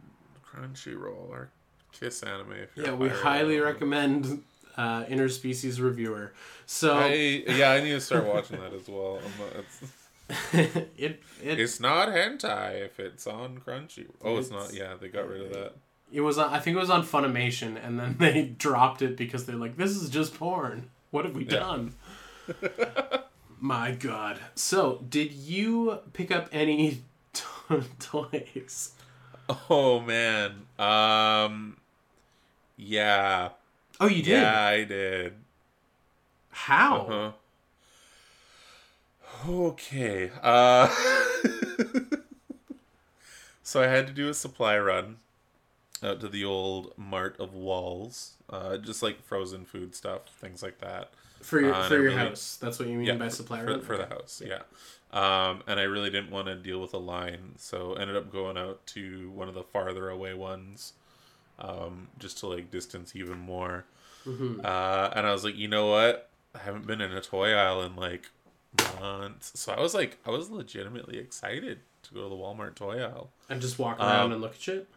[0.47, 1.51] Crunchyroll or
[1.93, 2.53] Kiss Anime.
[2.53, 4.43] If you're yeah, we highly recommend
[4.77, 6.33] uh, Interspecies Reviewer.
[6.67, 7.13] So I,
[7.47, 9.21] yeah, I need to start watching that as well.
[9.39, 10.55] Not, it's,
[10.97, 14.07] it it It's not hentai if it's on Crunchy.
[14.23, 14.75] Oh, it's, It's- not.
[14.75, 15.73] Yeah, they got rid of that.
[16.13, 19.47] it was on, I think it was on Funimation, and then they dropped it because
[19.47, 20.91] they're like, "This is just porn.
[21.11, 21.59] What have we Yeah.
[21.61, 21.95] done?"
[23.61, 24.39] My God.
[24.55, 27.03] So, did you pick up any
[27.35, 28.93] to- toys?
[29.69, 30.67] Oh man.
[30.79, 31.77] Um.
[32.77, 33.51] Yeah.
[34.01, 34.41] Oh, you did.
[34.41, 35.35] Yeah, I did.
[36.51, 36.97] How?
[37.01, 37.33] Uh-huh.
[39.51, 40.31] Okay.
[40.43, 40.89] Uh.
[43.63, 45.19] so I had to do a supply run
[46.03, 50.79] out to the old Mart of Walls, uh, just like frozen food stuff, things like
[50.79, 51.11] that.
[51.43, 52.59] For your Uh, for your really- house.
[52.61, 54.43] That's what you mean by supply for, for the house.
[54.45, 54.63] Yeah.
[55.13, 58.57] Um, and I really didn't want to deal with a line, so ended up going
[58.57, 60.93] out to one of the farther away ones,
[61.59, 63.85] um, just to like distance even more.
[64.27, 64.65] Mhm.
[64.65, 66.29] Uh, and I was like, you know what?
[66.55, 68.31] I haven't been in a toy aisle in like
[69.01, 73.03] months, so I was like, I was legitimately excited to go to the Walmart toy
[73.03, 73.31] aisle.
[73.49, 74.89] And just walk around Um, and look at shit?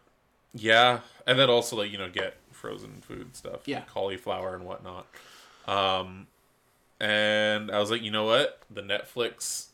[0.54, 3.82] Yeah, and then also like you know get frozen food stuff, Yeah.
[3.82, 5.08] cauliflower and whatnot.
[5.68, 6.28] Um,
[7.00, 9.68] and I was like, you know what, the Netflix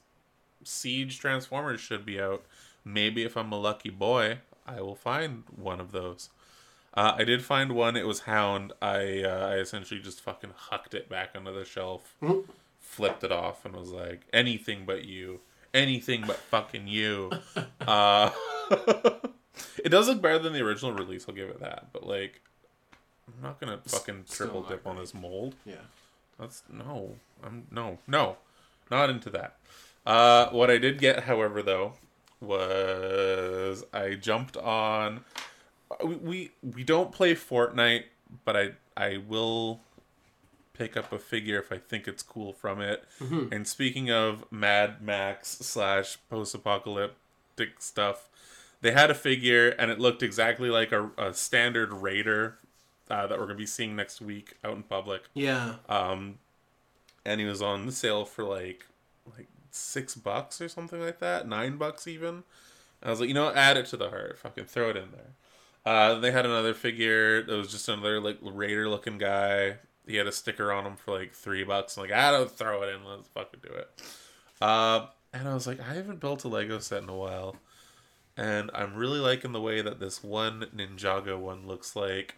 [0.64, 2.44] Siege Transformers should be out.
[2.86, 6.30] Maybe if I'm a lucky boy, I will find one of those.
[6.94, 7.96] Uh, I did find one.
[7.96, 8.74] It was Hound.
[8.82, 12.46] I uh, I essentially just fucking hucked it back onto the shelf, Mhm.
[12.80, 15.42] flipped it off, and was like, anything but you,
[15.74, 17.32] anything but fucking you.
[17.82, 18.32] uh,
[19.84, 21.26] it does look better than the original release.
[21.28, 21.92] I'll give it that.
[21.94, 22.42] But like,
[23.28, 25.02] I'm not gonna fucking still triple not dip on great.
[25.04, 25.56] this mold.
[25.66, 25.76] Yeah.
[26.40, 27.16] That's no.
[27.44, 28.38] I'm no, no,
[28.90, 29.58] not into that.
[30.06, 31.94] Uh, what I did get, however, though,
[32.40, 35.26] was I jumped on.
[36.04, 38.06] We we, we don't play Fortnite,
[38.46, 39.82] but I I will
[40.74, 43.04] pick up a figure if I think it's cool from it.
[43.20, 43.52] Mhm.
[43.52, 48.29] And speaking of Mad Max slash post apocalyptic stuff,
[48.82, 52.58] they had a figure and it looked exactly like a, a standard Raider
[53.10, 55.24] uh, that we're gonna be seeing next week out in public.
[55.34, 55.76] Yeah.
[55.88, 56.40] um
[57.26, 58.86] and he was on the sale for like
[59.38, 62.44] like six bucks or something like that nine bucks even.
[63.04, 63.58] I was like you know what?
[63.58, 64.40] Add it to the heart.
[64.40, 65.34] Fucking throw it in there.
[65.86, 69.78] Uh they had another figure that was just another like raider looking guy.
[70.08, 71.98] He had a sticker on him for like three bucks.
[71.98, 73.04] I'm like i don't throw it in.
[73.04, 73.90] Let's fucking do it.
[74.62, 77.56] Uh and i was like i haven't built a lego set in a while
[78.40, 82.36] and i'm really liking the way that this one ninjago one looks like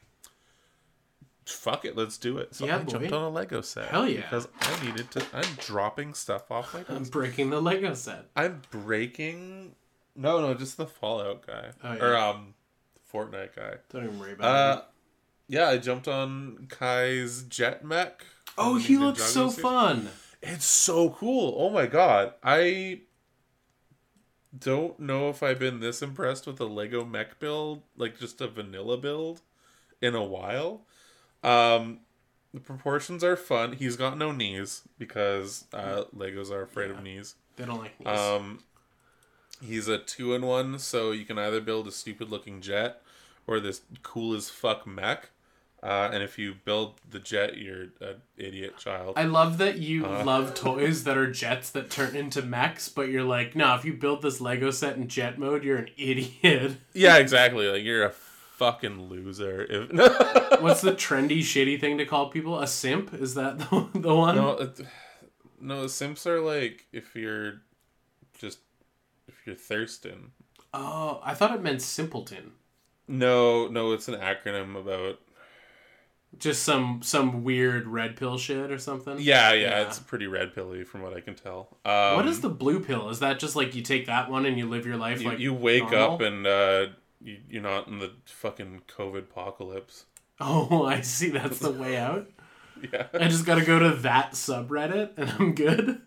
[1.46, 2.56] fuck it, let's do it.
[2.56, 3.90] So Yeah, I jumped on a Lego set.
[3.90, 4.22] Hell yeah.
[4.22, 5.26] Because I needed to.
[5.34, 8.26] I'm dropping stuff off my I'm breaking the Lego set.
[8.38, 9.74] I'm breaking.
[10.16, 12.04] No, no, just the Fallout guy Oh, yeah.
[12.04, 12.54] or um,
[13.12, 13.74] Fortnite guy.
[13.92, 14.86] Don't even worry about Uh, it.
[15.56, 18.24] yeah, I jumped on Kai's jet mech.
[18.58, 19.62] Oh, he looks so series.
[19.62, 20.10] fun.
[20.42, 21.56] It's so cool.
[21.58, 22.34] Oh my god.
[22.44, 23.02] I
[24.58, 28.48] don't know if I've been this impressed with a Lego mech build, like just a
[28.48, 29.42] vanilla build,
[30.02, 30.82] in a while.
[31.44, 32.00] Um
[32.54, 33.74] the proportions are fun.
[33.74, 36.98] He's got no knees because uh Legos are afraid Yeah.
[36.98, 37.36] of knees.
[37.56, 38.08] They don't like knees.
[38.20, 38.60] Um
[39.64, 43.02] he's a two in one, so you can either build a stupid looking jet
[43.48, 45.30] or this cool as fuck mech.
[45.84, 49.14] Uh, and if you build the jet, you're an idiot child.
[49.18, 53.10] I love that you uh, love toys that are jets that turn into mechs, but
[53.10, 56.78] you're like, no, if you build this Lego set in jet mode, you're an idiot.
[56.94, 57.68] Yeah, exactly.
[57.68, 59.66] Like you're a fucking loser.
[59.68, 59.92] If
[60.62, 62.60] What's the trendy, shitty thing to call people?
[62.60, 63.12] A simp?
[63.16, 64.36] Is that the, the one?
[64.36, 64.82] no, it,
[65.60, 67.62] no, simps are like if you're
[68.38, 68.60] just
[69.28, 70.32] if you're thirsting.
[70.76, 72.52] Oh, I thought it meant simpleton.
[73.08, 75.20] No, no, it's an acronym about.
[76.40, 79.18] Just some some weird red pill shit or something.
[79.20, 79.82] Yeah, yeah, Yeah.
[79.88, 81.78] it's pretty red pilly from what I can tell.
[81.86, 83.10] Um, what is the blue pill?
[83.10, 85.40] Is that just like you take that one and you live your life You, like
[85.40, 86.14] you wake normal?
[86.16, 86.86] up and uh,
[87.22, 90.06] you, you're not in the fucking COVID apocalypse.
[90.40, 91.30] Oh, I see.
[91.30, 92.28] That's the way out.
[92.92, 96.02] Yeah, I just gotta go to that subreddit and I'm good.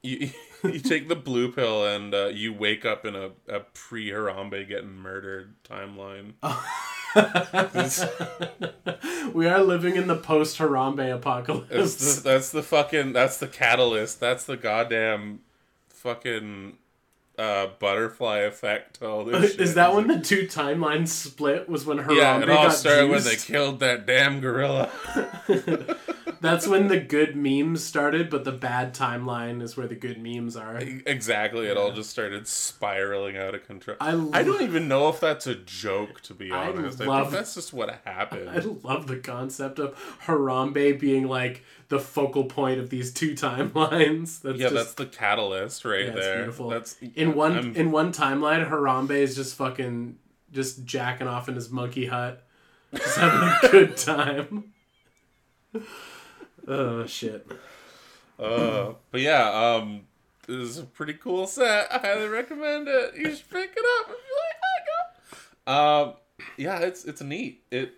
[0.00, 0.30] you
[0.62, 4.68] you take the blue pill and uh, you wake up in a, a pre Harambe
[4.68, 6.34] getting murdered timeline.
[9.34, 11.70] we are living in the post Harambe apocalypse.
[11.70, 14.20] That's the, that's the fucking that's the catalyst.
[14.20, 15.40] That's the goddamn
[15.88, 16.78] fucking
[17.40, 19.00] uh, butterfly effect.
[19.00, 19.54] to all this.
[19.56, 21.68] Is that when the two timelines split?
[21.68, 24.90] Was when Harambe Yeah, it all got started when they killed that damn gorilla.
[26.42, 30.56] That's when the good memes started, but the bad timeline is where the good memes
[30.56, 30.78] are.
[30.78, 33.98] exactly, it all just started spiraling out of control.
[34.00, 37.00] I, I don't even know if that's a joke, to be honest.
[37.00, 38.48] I, love- think that's just what happened.
[38.48, 44.40] I love the concept of Harambe being like, the focal point of these two timelines.
[44.42, 46.36] That's Yeah, just, that's the catalyst right Yeah, there.
[46.38, 46.70] beautiful.
[46.70, 48.66] That's in one I'm- in one timeline.
[48.68, 50.16] Harambe is just fucking
[50.52, 52.42] just jacking off in his monkey hut,
[52.94, 54.72] just having a good time.
[56.68, 57.50] Oh shit!
[58.38, 59.48] Uh, but yeah,
[59.78, 60.02] um,
[60.46, 61.88] this is a pretty cool set.
[61.92, 63.14] I highly recommend it.
[63.16, 64.36] You should pick it up if you
[65.72, 66.10] like Lego.
[66.10, 66.14] Um,
[66.56, 67.64] yeah, it's it's neat.
[67.70, 67.94] It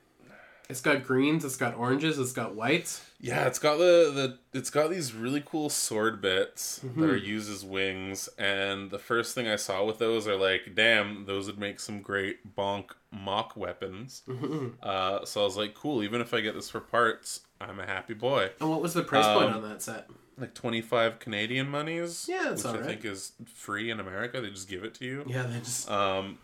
[0.72, 1.44] It's got greens.
[1.44, 2.18] It's got oranges.
[2.18, 3.04] It's got whites.
[3.20, 4.10] yeah, it's got the
[4.52, 7.00] the it's got these really cool sword bits Mm-hmm.
[7.00, 8.28] that are used as wings.
[8.38, 12.00] And the first thing I saw with those are like, damn, those would make some
[12.02, 14.22] great bonk mock weapons.
[14.26, 14.68] Mm-hmm.
[14.82, 16.02] Uh, so I was like, cool.
[16.02, 18.50] Even if I get this for parts, I'm a happy boy.
[18.60, 20.08] And what was the price point Um, on that set?
[20.38, 22.26] Like twenty five Canadian monies.
[22.28, 24.40] Yeah, that's which I think is free in America.
[24.40, 25.24] They just give it to you.
[25.28, 26.38] Yeah, they just Um,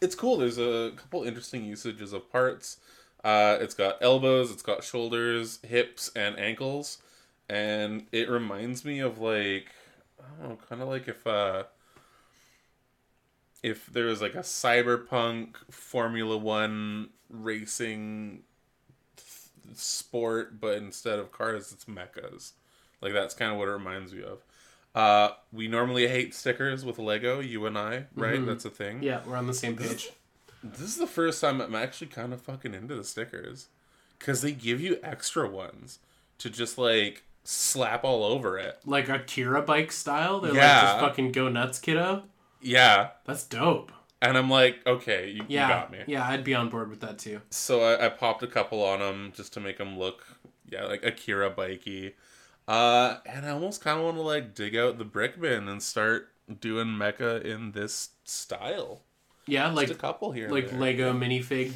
[0.00, 0.36] it's cool.
[0.36, 2.76] There's a couple interesting usages of parts.
[3.24, 6.98] Uh, it's got elbows, it's got shoulders, hips, and ankles,
[7.48, 9.72] and it reminds me of like
[10.20, 11.64] I don't know, kind of like if uh,
[13.62, 18.42] if there was like a cyberpunk Formula One racing
[19.16, 22.52] th- sport, but instead of cars, it's mechas.
[23.00, 24.44] Like that's kind of what it reminds me of.
[24.94, 28.44] Uh, we normally hate stickers with Lego, you and I, right?
[28.44, 29.02] That's a thing.
[29.02, 30.10] yeah, we're on the same page.
[30.64, 33.68] This is the first time I'm actually kind of fucking into the stickers.
[34.18, 35.98] Because they give you extra ones
[36.38, 38.78] to just like slap all over it.
[38.86, 40.40] Like Akira bike style.
[40.40, 42.24] They're like just fucking go nuts, kiddo.
[42.62, 43.10] Yeah.
[43.26, 43.92] That's dope.
[44.22, 45.98] And I'm like, okay, you, Yeah, you got me.
[46.06, 47.42] yeah, I'd be on board with that too.
[47.50, 50.24] So I, I popped a couple on them just to make them look,
[50.70, 52.14] yeah, like Akira bikey.
[52.66, 55.82] Uh, and I almost kind of want to like dig out the brick bin and
[55.82, 59.02] start doing mecha in this style.
[59.46, 60.44] Yeah, like Just a couple here.
[60.46, 60.78] and like there.
[60.80, 61.72] Lego minifig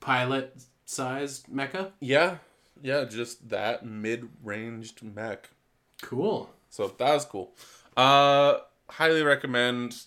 [0.00, 1.92] pilot sized mecha.
[2.00, 2.38] Yeah,
[2.82, 5.50] yeah, just that mid-ranged mech.
[6.02, 6.50] Cool.
[6.70, 7.52] So that was cool.
[7.96, 10.02] Uh, highly recommend.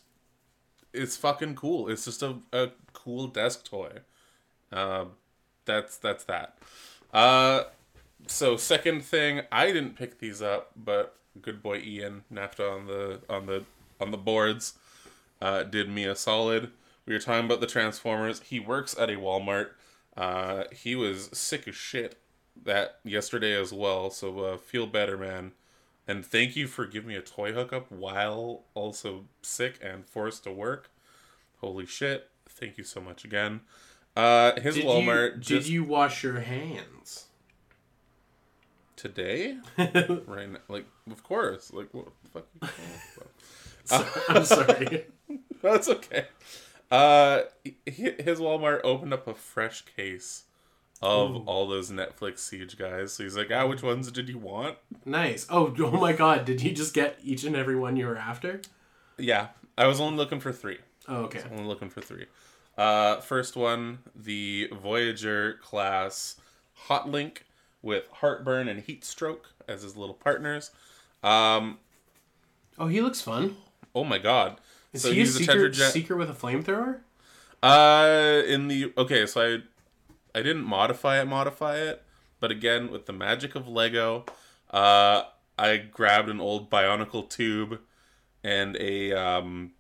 [0.93, 1.87] It's fucking cool.
[1.89, 3.99] It's just a, a cool desk toy.
[4.71, 5.05] Uh,
[5.65, 6.57] that's that's that.
[7.13, 7.63] Uh,
[8.27, 13.19] so second thing, I didn't pick these up, but good boy Ian NAFTA on the
[13.29, 13.63] on the
[13.99, 14.73] on the boards
[15.43, 16.71] uh, did me a solid.
[17.05, 18.41] We were talking about the Transformers.
[18.41, 19.71] He works at a Walmart.
[20.15, 22.17] Uh, he was sick as shit
[22.63, 24.09] that yesterday as well.
[24.09, 25.51] So uh, feel better, man.
[26.07, 30.51] And thank you for giving me a toy hookup while also sick and forced to
[30.51, 30.89] work.
[31.59, 32.29] Holy shit!
[32.47, 33.61] Thank you so much again.
[34.15, 37.27] Uh, his Did you, you just did you wash your hands?
[39.03, 42.47] today, right now, like of course, like what the fuck?
[42.61, 42.69] Are
[43.91, 44.29] you about?
[44.37, 45.05] I'm sorry.
[45.71, 46.25] That's okay.
[46.91, 47.41] Uh,
[47.85, 50.43] he- his Walmart opened up a fresh case
[51.01, 53.11] of all those Netflix Siege guys.
[53.13, 54.77] So he's like, ah, which ones did you want?
[55.05, 55.45] nice.
[55.49, 58.61] Oh, oh my god, did you just get each and every one you were after?
[59.17, 59.47] Yeah,
[59.77, 60.77] I was only looking for three.
[61.07, 61.41] Oh, okay.
[61.51, 62.25] Only looking for three.
[62.77, 66.37] Uh, first one, the Voyager class
[66.73, 67.45] Hot Link
[67.81, 70.71] with Heartburn and Heat Stroke as his little partners.
[71.21, 71.79] Um,
[72.79, 73.57] Oh, he looks fun.
[73.93, 74.57] oh my god.
[74.93, 75.91] Is so he a he's a seeker, Tetrajet.
[75.91, 76.99] seeker with a flamethrower?
[77.61, 82.03] Uh, in the okay, so I I didn't modify it, modify it,
[82.39, 84.25] but again with the magic of Lego,
[84.71, 85.23] uh,
[85.57, 87.79] I grabbed an old Bionicle tube
[88.43, 89.71] and a um,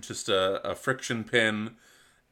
[0.00, 1.76] just a, a friction pin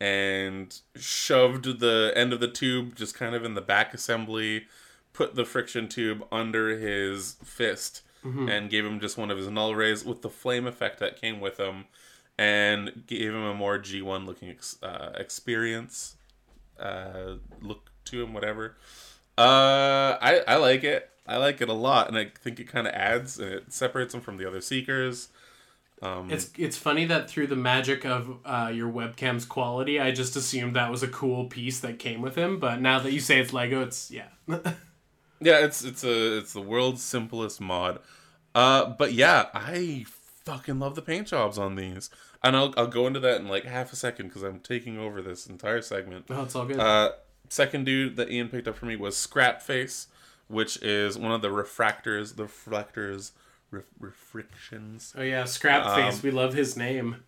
[0.00, 4.66] and shoved the end of the tube just kind of in the back assembly,
[5.12, 8.02] put the friction tube under his fist,
[8.48, 11.40] and gave him just one of his null rays with the flame effect that came
[11.40, 11.86] with him,
[12.36, 16.16] and gave him a more G1 looking ex- uh, experience
[16.78, 18.76] uh, look to him, whatever.
[19.36, 21.10] Uh, I I like it.
[21.26, 24.14] I like it a lot, and I think it kind of adds and it separates
[24.14, 25.28] him from the other seekers.
[26.00, 30.36] Um, It's it's funny that through the magic of uh, your webcam's quality, I just
[30.36, 32.58] assumed that was a cool piece that came with him.
[32.60, 34.28] But now that you say it's Lego, it's yeah.
[35.40, 38.00] Yeah, it's it's a it's the world's simplest mod.
[38.58, 40.04] Uh, but yeah, I
[40.44, 42.10] fucking love the paint jobs on these,
[42.42, 45.22] and I'll I'll go into that in like half a second because I'm taking over
[45.22, 46.26] this entire segment.
[46.30, 46.80] oh, it's all good.
[46.80, 47.12] Uh,
[47.48, 50.08] second dude that Ian picked up for me was Scrap Face,
[50.48, 53.30] which is one of the refractors, the reflectors,
[53.70, 55.14] ref- refractions.
[55.16, 56.14] oh yeah, Scrap Face.
[56.16, 57.22] um, we love his name.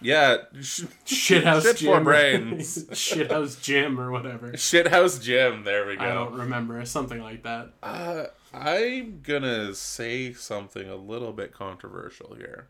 [0.00, 1.92] Yeah, sh- Shithouse shit Jim.
[1.92, 2.84] for brains.
[2.90, 4.52] Shithouse Jim or whatever.
[4.52, 5.64] Shithouse Jim.
[5.64, 6.04] There we go.
[6.04, 7.70] I don't remember something like that.
[7.82, 12.68] Uh, I'm gonna say something a little bit controversial here.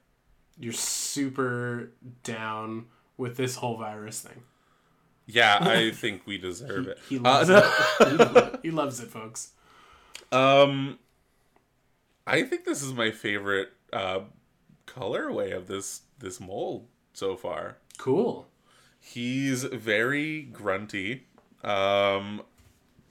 [0.59, 1.93] You're super
[2.25, 4.43] down with this whole virus thing.
[5.27, 6.99] Yeah, I think we deserve it.
[7.09, 7.59] He Uh, loves no.
[7.59, 8.09] it.
[8.09, 9.53] He lo- he loves it, folks.
[10.33, 10.99] Um,
[12.27, 14.21] I think this is my favorite uh,
[14.87, 17.79] colorway of this this mold so far.
[17.99, 18.47] Cool.
[19.01, 21.25] He's very grunty.
[21.63, 22.43] Um,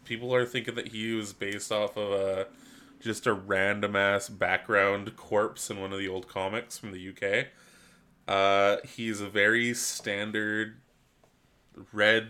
[0.08, 2.48] people are thinking that he was based off of a
[3.00, 7.48] just a random ass background corpse in one of the old comics from the UK.
[8.28, 10.78] Uh, he's a very standard
[11.94, 12.30] red,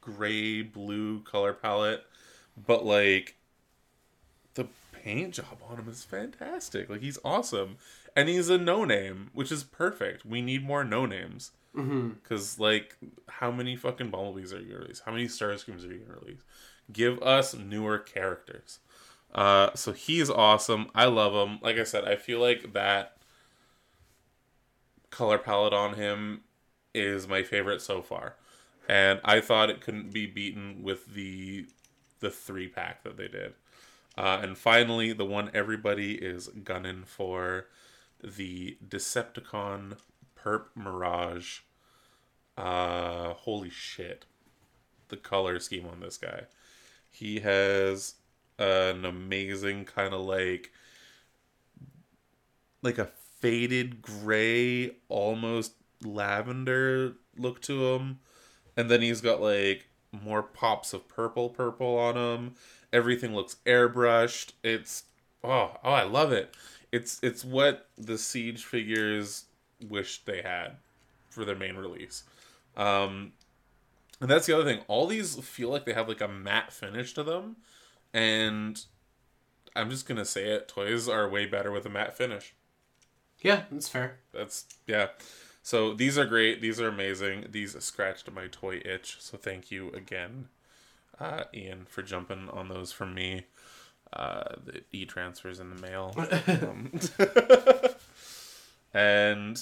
[0.00, 2.04] gray, blue color palette,
[2.56, 3.36] but like
[4.54, 6.88] the paint job on him is fantastic.
[6.88, 7.76] Like he's awesome,
[8.16, 10.24] and he's a no name, which is perfect.
[10.24, 11.52] We need more no names.
[12.22, 12.96] Because, like,
[13.28, 15.02] how many fucking Bumblebees are you gonna release?
[15.06, 16.42] How many Starscreams are you gonna release?
[16.92, 18.78] Give us newer characters.
[19.34, 20.90] Uh, so he's awesome.
[20.94, 21.58] I love him.
[21.62, 23.16] Like I said, I feel like that
[25.10, 26.42] color palette on him
[26.94, 28.34] is my favorite so far,
[28.88, 31.66] and I thought it couldn't be beaten with the
[32.20, 33.54] the three pack that they did.
[34.18, 37.66] Uh, and finally, the one everybody is gunning for,
[38.22, 39.96] the Decepticon
[40.38, 41.60] Perp Mirage.
[42.58, 44.26] Uh, holy shit.
[45.08, 46.42] The color scheme on this guy.
[47.10, 48.14] He has
[48.58, 50.70] an amazing kind of like
[52.82, 55.72] like a faded gray, almost
[56.04, 58.20] lavender look to him.
[58.76, 62.54] And then he's got like more pops of purple purple on him.
[62.92, 64.52] Everything looks airbrushed.
[64.62, 65.04] It's
[65.44, 66.54] oh, oh I love it.
[66.92, 69.44] It's it's what the Siege figures
[69.88, 70.76] wished they had
[71.28, 72.24] for their main release.
[72.76, 73.32] Um
[74.20, 74.82] and that's the other thing.
[74.88, 77.56] All these feel like they have like a matte finish to them.
[78.12, 78.82] And
[79.74, 82.54] I'm just gonna say it, toys are way better with a matte finish.
[83.40, 84.18] Yeah, that's fair.
[84.32, 85.08] That's yeah.
[85.62, 86.60] So these are great.
[86.60, 87.46] These are amazing.
[87.50, 89.16] These scratched my toy itch.
[89.20, 90.48] So thank you again,
[91.18, 93.44] uh, Ian, for jumping on those for me.
[94.12, 96.14] Uh, the e transfers in the mail.
[96.48, 96.90] um,
[98.94, 99.60] and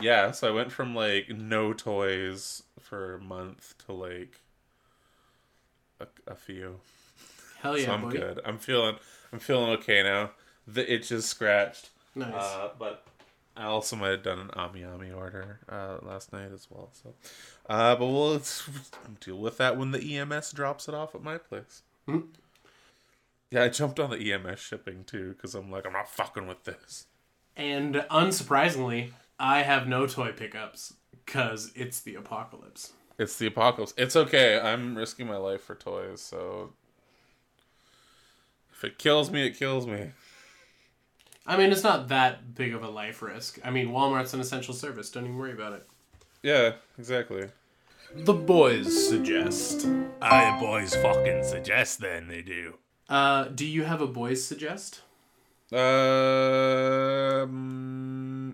[0.00, 4.40] yeah, so I went from like no toys for a month to like
[6.00, 6.80] a, a few.
[7.60, 8.10] Hell yeah, so I'm boy.
[8.10, 8.40] good.
[8.44, 8.96] I'm feeling
[9.32, 10.30] I'm feeling okay now.
[10.66, 11.90] The itch is scratched.
[12.14, 12.32] Nice.
[12.34, 13.04] Uh, but
[13.56, 16.90] I also might have done an Ami Ami order uh, last night as well.
[16.92, 17.14] So,
[17.68, 18.40] uh, but we'll
[19.20, 21.82] deal with that when the EMS drops it off at my place.
[22.06, 22.20] Hmm.
[23.50, 26.64] Yeah, I jumped on the EMS shipping too because I'm like, I'm not fucking with
[26.64, 27.06] this.
[27.56, 30.94] and unsurprisingly, I have no toy pickups
[31.28, 32.94] because it's the apocalypse.
[33.18, 33.92] It's the apocalypse.
[33.98, 34.58] It's okay.
[34.58, 36.72] I'm risking my life for toys, so
[38.72, 40.12] if it kills me, it kills me.
[41.46, 43.58] I mean, it's not that big of a life risk.
[43.62, 45.10] I mean, Walmart's an essential service.
[45.10, 45.86] Don't even worry about it.
[46.42, 47.48] Yeah, exactly.
[48.14, 49.86] The boys suggest.
[50.22, 52.78] I boys fucking suggest then they do.
[53.06, 55.02] Uh, do you have a boys suggest?
[55.72, 55.78] Um,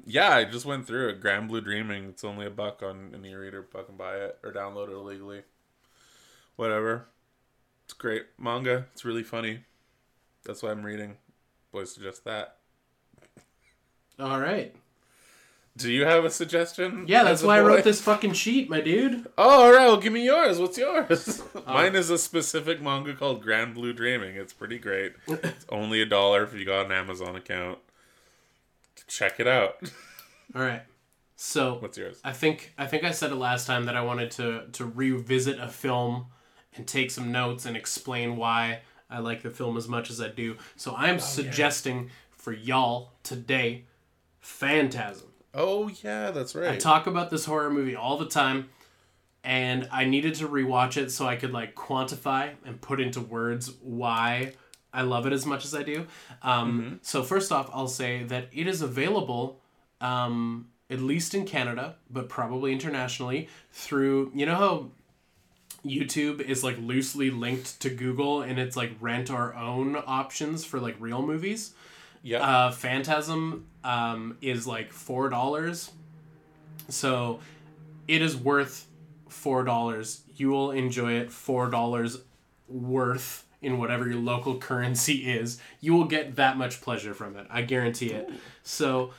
[0.07, 1.21] yeah, I just went through it.
[1.21, 2.05] Grand Blue Dreaming.
[2.05, 3.63] It's only a buck on an e-reader.
[3.63, 5.43] Fucking buy it or download it illegally.
[6.57, 7.07] Whatever.
[7.85, 8.87] It's great manga.
[8.93, 9.61] It's really funny.
[10.45, 11.17] That's why I'm reading.
[11.73, 12.57] Boys suggest that.
[14.19, 14.75] All right.
[15.77, 17.05] Do you have a suggestion?
[17.09, 19.27] Yeah, that's why I wrote this fucking sheet, my dude.
[19.37, 19.87] Oh, all right.
[19.87, 20.59] Well, give me yours.
[20.61, 21.43] What's yours?
[21.67, 24.37] Uh, Mine is a specific manga called Grand Blue Dreaming.
[24.37, 25.15] It's pretty great.
[25.27, 27.79] it's only a dollar if you got an Amazon account.
[29.07, 29.77] Check it out.
[30.55, 30.83] All right.
[31.37, 32.21] So What's yours?
[32.25, 35.59] I think I think I said it last time that I wanted to to revisit
[35.59, 36.27] a film
[36.77, 38.81] and take some notes and explain why
[39.11, 40.57] I like the film as much as I do.
[40.77, 43.85] So I'm oh, suggesting for y'all today
[44.41, 45.29] Phantasm.
[45.55, 46.73] Oh yeah, that's right.
[46.73, 48.69] I talk about this horror movie all the time
[49.43, 53.73] and I needed to rewatch it so I could like quantify and put into words
[53.83, 54.55] why
[54.95, 56.07] I love it as much as I do.
[56.43, 59.61] Um, So first off, I'll say that it is available,
[60.01, 64.87] um, at least in Canada, but probably internationally through you know how
[65.85, 70.81] YouTube is like loosely linked to Google and it's like rent our own options for
[70.81, 71.73] like real movies.
[72.23, 72.41] yeah.
[72.41, 75.91] Uh, Phantasm um, is like four dollars,
[76.89, 77.41] so
[78.09, 78.87] it is worth
[79.29, 80.23] four dollars.
[80.37, 82.19] You will enjoy it four dollars
[82.69, 85.59] worth in whatever your local currency is.
[85.81, 87.47] You will get that much pleasure from it.
[87.51, 88.31] I guarantee it.
[88.63, 89.13] So,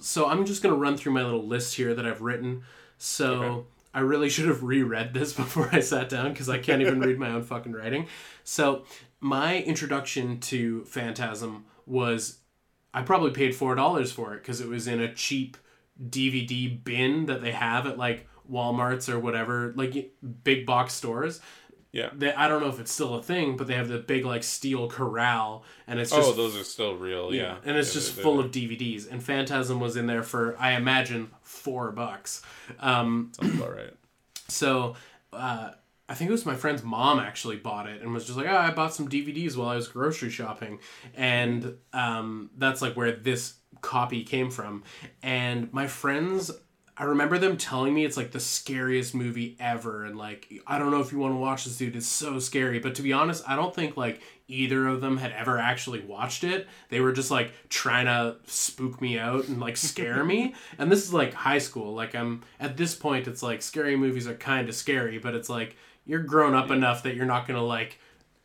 [0.00, 2.62] so I'm just gonna run through my little list here that I've written.
[2.98, 3.32] So.
[3.34, 3.66] Okay.
[3.94, 7.18] I really should have reread this before I sat down because I can't even read
[7.18, 8.06] my own fucking writing.
[8.42, 8.84] So,
[9.20, 12.38] my introduction to Phantasm was
[12.94, 15.56] I probably paid four dollars for it because it was in a cheap
[16.02, 20.12] DVD bin that they have at like Walmart's or whatever, like
[20.44, 21.40] big box stores.
[21.92, 22.08] Yeah.
[22.14, 24.42] They, I don't know if it's still a thing, but they have the big like
[24.42, 27.34] steel corral, and it's just oh, those are still real.
[27.34, 27.56] Yeah.
[27.64, 29.10] and it's Yeah, just they- full they- of DVDs.
[29.10, 32.42] And Phantasm was in there for I imagine four bucks.
[32.80, 33.94] Um, Sounds about right.
[34.48, 34.94] so
[35.34, 35.72] uh,
[36.08, 38.56] I think it was my friend's mom actually bought it and was just like, "Oh,
[38.56, 40.78] I bought some DVDs while I was grocery shopping,"
[41.14, 44.82] and um, that's like where this copy came from.
[45.22, 46.50] And my friends.
[46.96, 50.90] I remember them telling me it's like the scariest movie ever, and like I don't
[50.90, 51.96] know if you want to watch this, dude.
[51.96, 52.78] It's so scary.
[52.80, 56.44] But to be honest, I don't think like either of them had ever actually watched
[56.44, 56.68] it.
[56.90, 60.54] They were just like trying to spook me out and like scare me.
[60.78, 61.94] And this is like high school.
[61.94, 65.48] Like I'm at this point, it's like scary movies are kind of scary, but it's
[65.48, 67.98] like you're grown up enough that you're not gonna like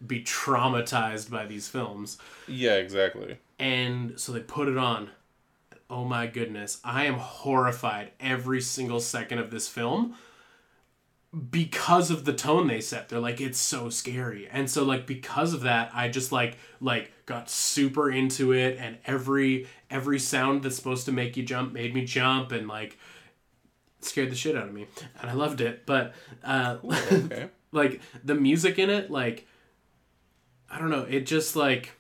[0.06, 2.18] be traumatized by these films.
[2.48, 3.40] Yeah, exactly.
[3.60, 5.10] And so they put it on.
[5.90, 6.80] Oh my goodness.
[6.84, 10.16] I am horrified every single second of this film
[11.52, 13.10] because of the tone they set.
[13.10, 14.48] They're like it's so scary.
[14.50, 18.98] And so like because of that, I just like like got super into it and
[19.06, 22.98] every every sound that's supposed to make you jump made me jump and like
[24.02, 24.88] scared the shit out of me.
[25.22, 25.86] And I loved it.
[25.86, 26.14] But
[26.44, 27.50] uh Okay.
[27.72, 29.48] like the music in it like
[30.70, 31.97] I don't know, it just like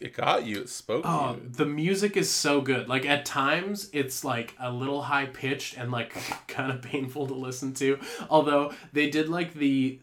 [0.00, 0.60] it got you.
[0.60, 1.48] It spoke Oh, to you.
[1.48, 2.88] the music is so good.
[2.88, 6.12] Like at times it's like a little high pitched and like
[6.48, 7.98] kind of painful to listen to.
[8.30, 9.98] Although they did like the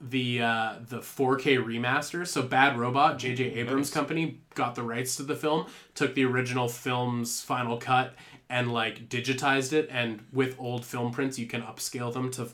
[0.00, 2.26] the uh the 4K remaster.
[2.26, 3.90] So Bad Robot, JJ Abrams Nice.
[3.94, 8.14] company got the rights to the film, took the original film's final cut
[8.48, 12.48] and like digitized it and with old film prints you can upscale them to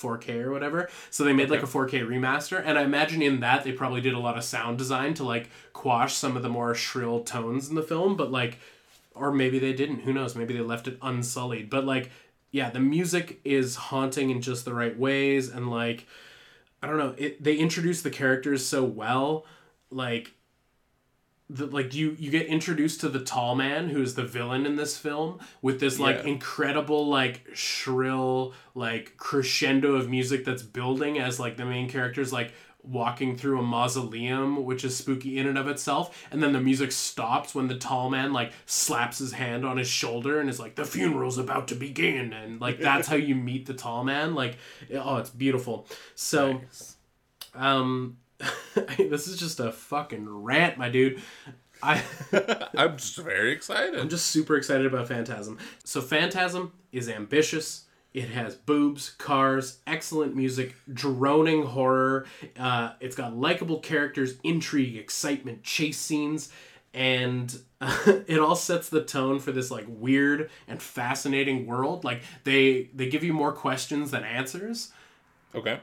[0.00, 0.88] 4K or whatever.
[1.10, 4.14] So they made like a 4K remaster, and I imagine in that they probably did
[4.14, 7.74] a lot of sound design to like quash some of the more shrill tones in
[7.74, 8.58] the film, but like,
[9.14, 10.00] or maybe they didn't.
[10.00, 10.34] Who knows?
[10.34, 11.70] Maybe they left it unsullied.
[11.70, 12.10] But like,
[12.50, 16.06] yeah, the music is haunting in just the right ways, and like,
[16.82, 19.46] I don't know, it they introduce the characters so well,
[19.90, 20.32] like.
[21.48, 24.98] The, like you you get introduced to the tall man who's the villain in this
[24.98, 26.30] film with this like Yeah.
[26.32, 32.52] incredible like shrill like crescendo of music that's building as like the main character's like
[32.82, 36.90] walking through a mausoleum which is spooky in and of itself and then the music
[36.90, 40.74] stops when the tall man like slaps his hand on his shoulder and is like
[40.74, 44.56] the funeral's about to begin and like that's how you meet the tall man like
[44.94, 45.86] oh it's beautiful
[46.16, 46.96] so Nice.
[47.54, 48.16] um
[48.98, 51.20] this is just a fucking rant my dude
[51.82, 52.02] i
[52.76, 53.98] I'm just very excited.
[53.98, 55.58] I'm just super excited about Phantasm.
[55.84, 57.84] So Phantasm is ambitious.
[58.14, 62.26] It has boobs, cars, excellent music, droning horror.
[62.58, 66.50] Uh, it's got likable characters, intrigue, excitement, chase scenes,
[66.94, 67.58] and
[68.26, 72.04] it all sets the tone for this like weird and fascinating world.
[72.04, 74.92] Like they they give you more questions than answers
[75.54, 75.80] okay.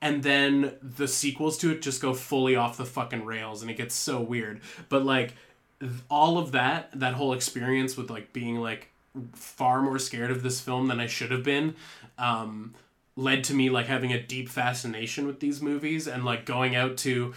[0.00, 3.76] And then the sequels to it just go fully off the fucking rails and it
[3.76, 4.60] gets so weird.
[4.88, 5.34] But like
[5.80, 8.90] th- all of that that whole experience with like being like
[9.32, 11.74] far more scared of this film than i should have been
[12.18, 12.74] um
[13.16, 16.98] led to me like having a deep fascination with these movies and like going out
[16.98, 17.32] to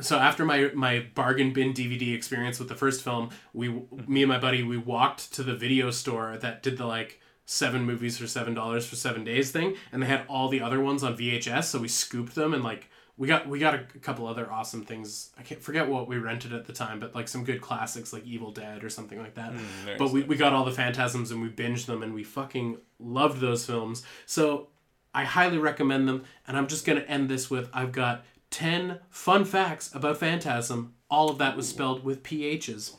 [0.00, 3.68] so after my my bargain bin DVD experience with the first film, we
[4.08, 7.84] me and my buddy we walked to the video store that did the like seven
[7.84, 11.02] movies for seven dollars for seven days thing, and they had all the other ones
[11.02, 11.64] on VHS.
[11.64, 15.30] So we scooped them and like we got we got a, couple other awesome things.
[15.38, 18.24] I can't forget what we rented at the time, but like some good classics like
[18.24, 19.54] Evil Dead or something like that.
[19.54, 19.98] nice.
[19.98, 23.40] But we we got all the Phantasms and we binged them and we fucking loved
[23.40, 24.02] those films.
[24.26, 24.68] So
[25.14, 29.44] I highly recommend them, and I'm just gonna end this with I've got ten fun
[29.44, 30.94] facts about Phantasm.
[31.08, 32.96] All of that was spelled with PHs.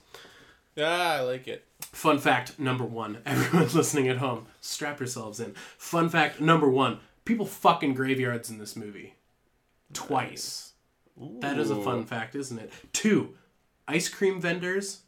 [0.75, 1.65] Yeah, I like it.
[1.79, 3.19] Fun fact number one.
[3.25, 5.53] Everyone listening at home, strap yourselves in.
[5.77, 6.99] Fun fact number one.
[7.23, 9.15] People fucking graveyards in this movie.
[9.93, 10.73] Twice.
[11.39, 12.71] That is a fun fact, isn't it?
[12.91, 13.35] Two,
[13.87, 15.03] ice cream vendors,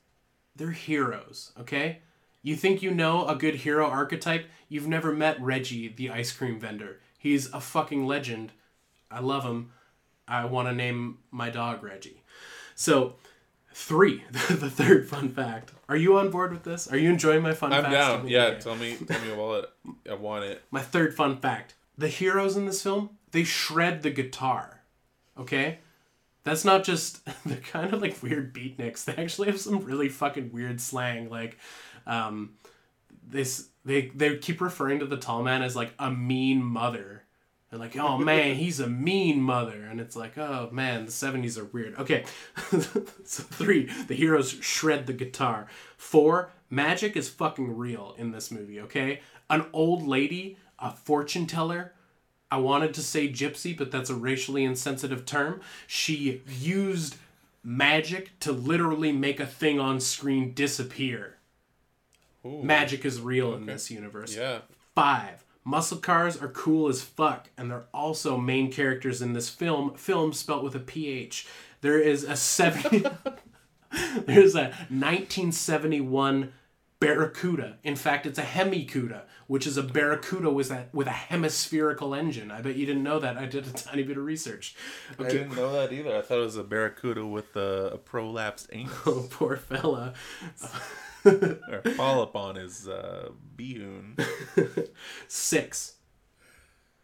[0.55, 1.99] they're heroes, okay?
[2.41, 4.45] You think you know a good hero archetype?
[4.70, 6.99] You've never met Reggie, the ice cream vendor.
[7.18, 8.53] He's a fucking legend.
[9.11, 9.72] I love him.
[10.28, 12.24] I want to name my dog Reggie.
[12.74, 13.15] So,
[13.80, 15.71] three, the third fun fact.
[15.88, 16.88] Are you on board with this?
[16.91, 17.93] Are you enjoying my fun I'm facts?
[17.95, 18.28] down.
[18.28, 18.59] Yeah, Okay.
[18.59, 20.09] tell me, tell me about it.
[20.09, 20.63] I want it.
[20.71, 21.75] My third fun fact.
[21.97, 24.82] The heroes in this film, they shred the guitar.
[25.38, 25.80] Okay?
[26.43, 29.05] That's not just they're kind of like weird beatniks.
[29.05, 31.30] They actually have some really fucking weird slang.
[31.30, 31.57] Like,
[32.07, 32.53] um,
[33.30, 37.16] this they they keep referring to the tall man as like a mean mother.
[37.70, 41.57] They're like, oh man, he's a mean mother, and it's like, oh man, the seventies
[41.57, 41.97] are weird.
[41.97, 42.24] Okay,
[42.72, 45.68] so three, the heroes shred the guitar.
[45.97, 48.80] Four, magic is fucking real in this movie.
[48.82, 51.93] Okay, an old lady, a fortune teller,
[52.49, 55.61] I wanted to say gypsy, but that's a racially insensitive term.
[55.86, 57.18] She used
[57.63, 61.38] magic to literally make a thing on screen disappear.
[62.45, 64.36] Ooh, Magic is real in this universe.
[64.36, 64.59] Yeah.
[64.95, 65.43] Five.
[65.68, 69.93] Muscle cars are cool as fuck, and they're also main characters in this film.
[69.95, 71.45] Film spelt with a PH.
[71.82, 73.05] There is a seven.
[74.26, 76.53] There's a 1971
[77.01, 77.80] Barracuda.
[77.84, 82.49] In fact, it's a Hemicuda, which is a Barracuda with a with a hemispherical engine.
[82.49, 83.36] I bet you didn't know that.
[83.36, 84.74] I did a tiny bit of research.
[85.20, 86.15] I didn't know that either.
[86.15, 90.13] I thought it was a barracuda with a, a prolapsed anus Oh, poor fella.
[91.71, 94.15] or polyp on his uh, behoon.
[95.28, 95.95] Six.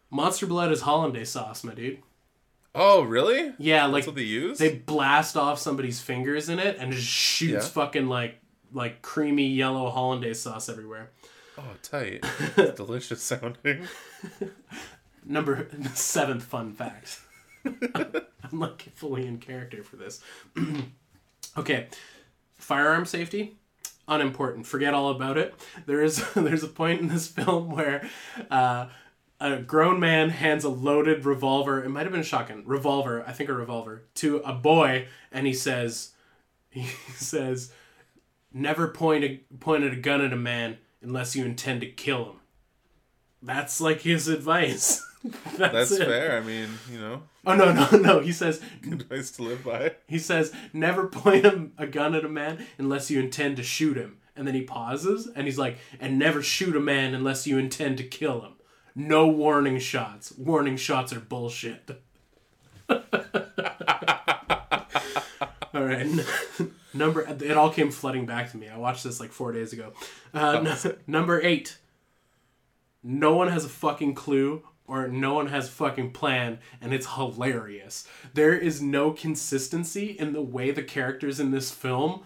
[0.09, 1.99] Monster Blood is hollandaise sauce, my dude.
[2.75, 3.53] Oh, really?
[3.59, 4.57] Yeah, like That's what they use?
[4.57, 7.71] they blast off somebody's fingers in it and just shoots Yeah.
[7.71, 8.39] fucking like
[8.71, 11.11] like creamy yellow hollandaise sauce everywhere.
[11.57, 12.25] Oh, tight.
[12.57, 13.87] It's delicious sounding.
[15.25, 17.19] Number seventh fun fact.
[17.65, 20.19] I'm like fully in character for this.
[21.57, 21.87] okay,
[22.55, 23.57] firearm safety,
[24.07, 24.67] unimportant.
[24.67, 25.53] Forget all about it.
[25.85, 28.09] There is there's a point in this film where
[28.49, 28.87] uh,
[29.39, 31.83] a grown man hands a loaded revolver.
[31.83, 33.23] It might have been a shotgun revolver.
[33.27, 36.11] I think a revolver to a boy, and he says,
[36.69, 37.71] he says,
[38.53, 42.25] never point a point at a gun at a man unless you intend to kill
[42.25, 42.35] him.
[43.41, 45.05] That's like his advice.
[45.57, 46.37] That's, That's fair.
[46.37, 48.19] I mean, you know, Oh no no no!
[48.19, 49.93] He says good advice to live by.
[50.07, 53.95] he says never point a, a gun at a man unless you intend to shoot
[53.97, 54.17] him.
[54.35, 57.97] And then he pauses and he's like, and never shoot a man unless you intend
[57.99, 58.53] to kill him.
[58.95, 60.33] No warning shots.
[60.37, 61.89] Warning shots are bullshit.
[62.89, 62.99] all
[65.73, 66.07] right.
[66.93, 68.67] Number it all came flooding back to me.
[68.69, 69.93] I watched this like four days ago.
[70.33, 71.77] Uh, n- number eight.
[73.03, 74.63] No one has a fucking clue
[74.93, 78.07] or no one has fucking plan, and it's hilarious.
[78.35, 82.21] There is no consistency in the way the characters in this film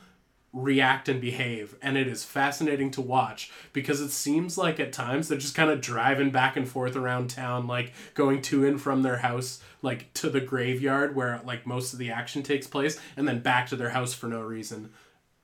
[0.52, 5.30] react and behave, and it is fascinating to watch because it seems like at times
[5.30, 9.02] they're just kind of driving back and forth around town, like going to and from
[9.02, 13.26] their house, like to the graveyard where like most of the action takes place, and
[13.26, 14.90] then back to their house for no reason.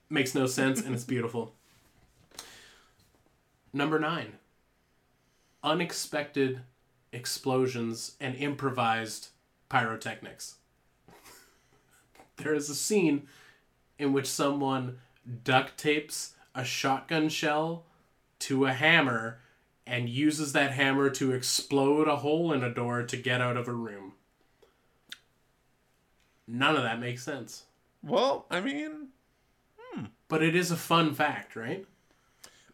[0.09, 1.55] Makes no sense, and it's beautiful.
[3.71, 4.33] Number nine
[5.63, 6.59] unexpected
[7.13, 9.29] explosions and improvised
[9.69, 10.55] pyrotechnics.
[12.37, 13.27] there is a scene
[13.97, 14.97] in which someone
[15.43, 17.85] duct tapes a shotgun shell
[18.39, 19.39] to a hammer
[19.85, 23.67] and uses that hammer to explode a hole in a door to get out of
[23.67, 24.13] a room.
[26.47, 27.63] None of that makes sense.
[28.01, 29.09] Well, I mean,
[29.77, 30.05] hmm.
[30.27, 31.85] But it is a fun fact, right?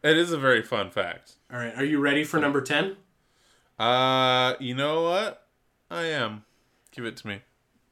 [0.02, 1.34] it is a very fun fact.
[1.52, 2.96] All right, are you ready for number 10?
[3.80, 5.45] Uh, you know what?
[5.89, 6.43] I am.
[6.91, 7.41] Give it to me.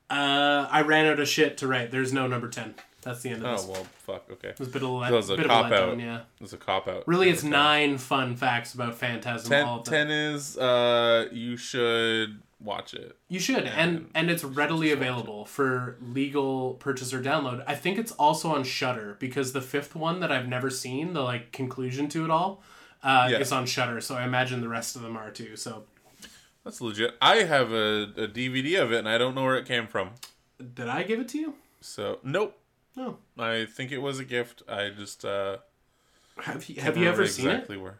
[0.09, 1.91] Uh, I ran out of shit to write.
[1.91, 2.75] There's no number 10.
[3.01, 3.65] That's the end of this.
[3.69, 4.25] Oh well, fuck.
[4.29, 5.91] Okay, It was a bit of a, let, was a bit cop of a letdown,
[5.93, 5.99] out.
[5.99, 6.19] yeah.
[6.41, 7.07] it's a cop out.
[7.07, 9.53] Really, it's nine fun facts about Phantasm.
[9.65, 13.15] all Ten, of 10 is uh, you should watch it.
[13.29, 17.63] You should, and and it's readily available for legal purchase or download.
[17.65, 21.21] I think it's also on Shudder because the fifth one that I've never seen, the
[21.21, 22.61] like conclusion to it all,
[23.03, 23.39] uh, Yeah.
[23.39, 24.01] is on Shudder.
[24.01, 25.55] So I imagine the rest of them are too.
[25.55, 25.83] So
[26.63, 27.15] That's legit.
[27.21, 30.11] I have a, a DVD of it, and I don't know where it came from.
[30.73, 31.53] did I give it to you?
[31.81, 32.57] So nope.
[32.95, 33.17] No.
[33.37, 34.63] I think it was a gift.
[34.67, 35.57] I just uh,
[36.41, 37.51] Have you have you ever remember seen it?
[37.53, 37.99] exactly where.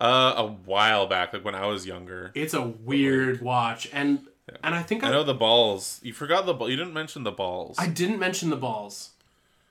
[0.00, 2.32] Uh, a while back, like when I was younger.
[2.34, 4.26] It's a weird watch, and
[4.64, 6.00] and I think I, I know the balls.
[6.02, 6.68] You forgot the ball.
[6.68, 7.76] You didn't mention the balls.
[7.78, 9.10] I didn't mention the balls.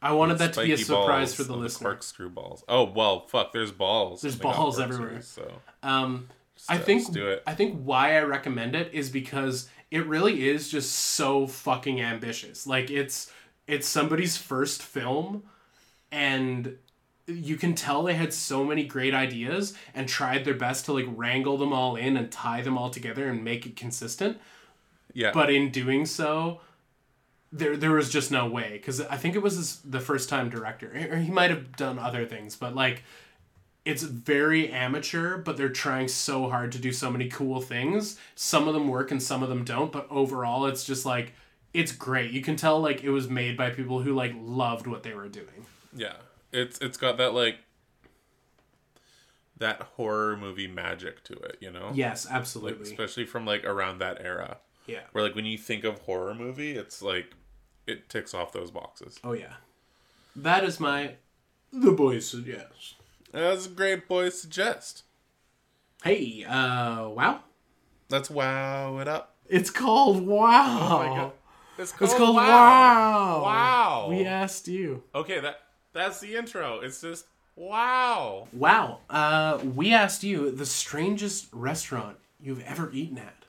[0.03, 1.91] I wanted that to be a surprise for the listener.
[1.91, 2.63] corkscrew balls.
[2.67, 3.53] Oh well, fuck.
[3.53, 4.21] There's balls.
[4.21, 5.21] There's balls everywhere.
[5.21, 5.51] So
[5.81, 6.27] Um,
[6.69, 7.43] I think let's do it.
[7.47, 12.67] I think why I recommend it is because it really is just so fucking ambitious.
[12.67, 13.31] Like it's
[13.67, 15.43] it's somebody's first film
[16.11, 16.77] and
[17.27, 21.05] you can tell they had so many great ideas and tried their best to like
[21.15, 24.37] wrangle them all in and tie them all together and make it consistent.
[25.13, 25.31] yeah.
[25.33, 26.59] But in doing so,
[27.55, 30.49] there there was just no way because I think it was his, the first time
[30.49, 33.03] director, or he might have done other things, but like
[33.85, 35.37] it's very amateur.
[35.37, 38.17] But they're trying so hard to do so many cool things.
[38.33, 39.91] Some of them work and some of them don't.
[39.91, 41.33] But overall, it's just like
[41.73, 42.31] it's great.
[42.31, 45.29] You can tell like it was made by people who like loved what they were
[45.29, 45.67] doing.
[45.95, 46.15] Yeah,
[46.51, 47.57] it's it's got that like
[49.57, 51.91] that horror movie magic to it, you know.
[51.93, 52.89] Yes, Like, absolutely.
[52.91, 55.01] especially from like around that era, yeah.
[55.11, 57.27] where like when you think of horror movie, it's like
[57.87, 59.19] it ticks off those boxes.
[59.23, 59.53] Oh yeah.
[60.35, 61.15] That is my
[61.71, 62.95] the boys suggest.
[63.31, 65.03] That's a great boys suggest.
[66.03, 67.41] Hey, uh, wow.
[68.09, 69.35] Let's wow it up.
[69.47, 70.79] It's called Wow.
[70.81, 71.31] Oh my god.
[71.77, 73.41] It's called, It's called Wow.
[73.43, 74.07] Wow.
[74.09, 75.03] We asked you.
[75.15, 75.61] Okay, that
[75.93, 76.79] that's the intro.
[76.79, 77.25] It's just
[77.55, 78.47] wow.
[78.53, 78.99] Wow.
[79.09, 83.42] Uh, we asked you the strangest restaurant you've ever eaten at.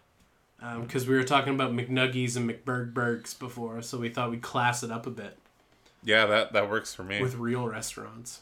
[0.82, 4.90] Because we were talking about McNuggies and McBurgburgs before, so we thought we'd class it
[4.90, 5.36] up a bit
[6.02, 7.20] Yeah, that that works for me.
[7.20, 8.40] with real restaurants.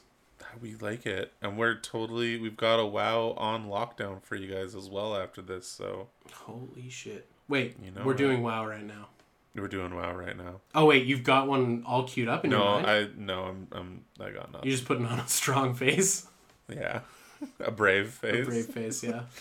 [0.61, 4.75] we like it, and we're totally we've got a wow on lockdown for you guys
[4.75, 5.67] as well after this.
[5.67, 7.27] So Holy shit.
[7.49, 9.09] Wait, You know we're doing WoW right now.
[9.55, 10.61] we're doing wow right now.
[10.75, 12.87] Oh, wait, you've got one all queued up in No, your mind?
[12.87, 14.69] I no, I'm I'm I got nothing.
[14.69, 16.27] You're just putting on a strong face.
[16.69, 17.01] Yeah,
[17.61, 18.47] a brave face.
[18.47, 19.23] Brave face, yeah.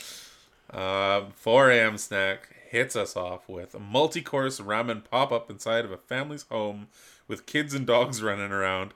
[0.74, 1.98] Uh, 4 a.m.
[1.98, 6.88] snack hits us off with a multi-course ramen pop-up inside of a family's home
[7.28, 8.94] with kids and dogs running around.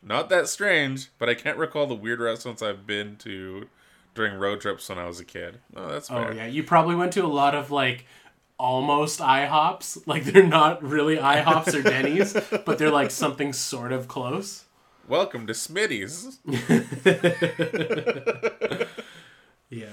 [0.00, 3.66] Not that strange, but I can't recall the weird restaurants I've been to
[4.14, 5.58] during road trips when I was a kid.
[5.74, 6.30] Oh, that's fair.
[6.30, 6.46] Oh, yeah.
[6.46, 8.06] You probably went to a lot of, like,
[8.56, 10.02] almost IHOPs.
[10.06, 14.64] Like, they're not really IHOPs or Denny's, but they're, like, something sort of close.
[15.08, 16.38] Welcome to Smitty's.
[19.70, 19.88] Yeah.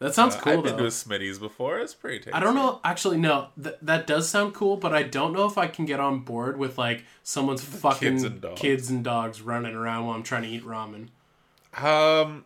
[0.00, 0.82] That sounds Uh, cool, I've been though.
[0.82, 1.80] to a Smitty's before.
[1.80, 2.32] It's pretty tasty.
[2.32, 2.80] I don't know.
[2.84, 3.48] Actually, no.
[3.60, 6.56] Th- that does sound cool, but I don't know if I can get on board
[6.56, 8.60] with like someone's fucking Kids and dogs.
[8.60, 11.08] kids and dogs running around while I'm trying to eat ramen.
[11.76, 12.44] Um,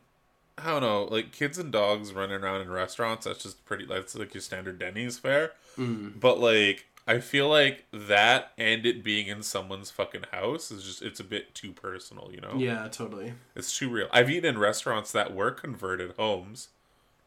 [0.58, 1.04] I don't know.
[1.04, 3.26] Like kids and dogs running around in restaurants.
[3.26, 3.84] That's just pretty.
[3.86, 5.52] That's like your standard Denny's fare.
[5.78, 6.18] Mm.
[6.20, 11.02] But like, I feel like that and it being in someone's fucking house is just.
[11.02, 12.30] It's a bit too personal.
[12.32, 12.54] You know.
[12.56, 13.34] Yeah, totally.
[13.54, 14.08] It's too real.
[14.10, 16.68] I've eaten in restaurants that were converted homes.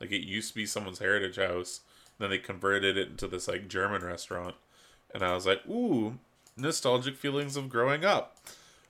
[0.05, 1.81] Like it used to be someone's heritage house.
[2.19, 4.55] Then they converted it into this like German restaurant.
[5.13, 6.19] And I was like, ooh,
[6.55, 8.37] nostalgic feelings of growing up.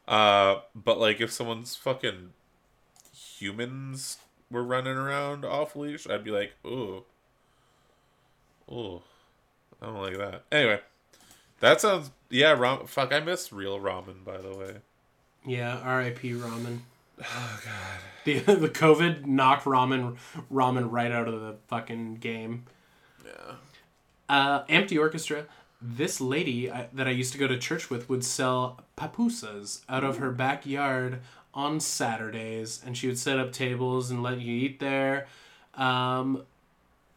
[0.08, 2.34] Uh, but like if someone's fucking
[3.14, 4.18] humans
[4.52, 7.04] were running around off leash, I'd be like, ooh.
[8.72, 9.02] Ooh.
[9.82, 10.44] I don't like that.
[10.52, 10.82] Anyway.
[11.62, 14.76] That sounds yeah, ram fuck, I miss real ramen by the way.
[15.46, 16.32] Yeah, R.I.P.
[16.34, 16.80] ramen.
[17.22, 18.00] Oh god.
[18.26, 20.18] The the COVID knocked ramen
[20.52, 22.66] ramen right out of the fucking game.
[23.26, 23.56] Yeah.
[24.28, 25.46] Uh, Empty Orchestra.
[25.82, 30.04] This lady I, that I used to go to church with would sell papusas out
[30.04, 31.20] of her backyard
[31.54, 35.28] on Saturdays, and she would set up tables and let you eat there.
[35.76, 36.44] Um,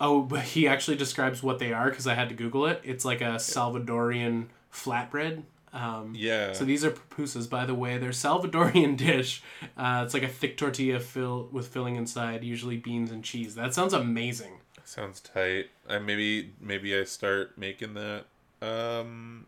[0.00, 2.80] oh, but he actually describes what they are because I had to Google it.
[2.84, 5.42] It's like a Salvadorian flatbread.
[5.72, 6.52] Um, Yeah.
[6.52, 7.98] so these are pupusas, by the way.
[7.98, 9.42] They're Salvadorian dish.
[9.76, 13.54] Uh, it's like a thick tortilla fill with filling inside, usually beans and cheese.
[13.54, 14.60] That sounds amazing.
[14.84, 15.66] Sounds tight.
[15.88, 18.24] I maybe maybe I start making that.
[18.62, 19.46] Um,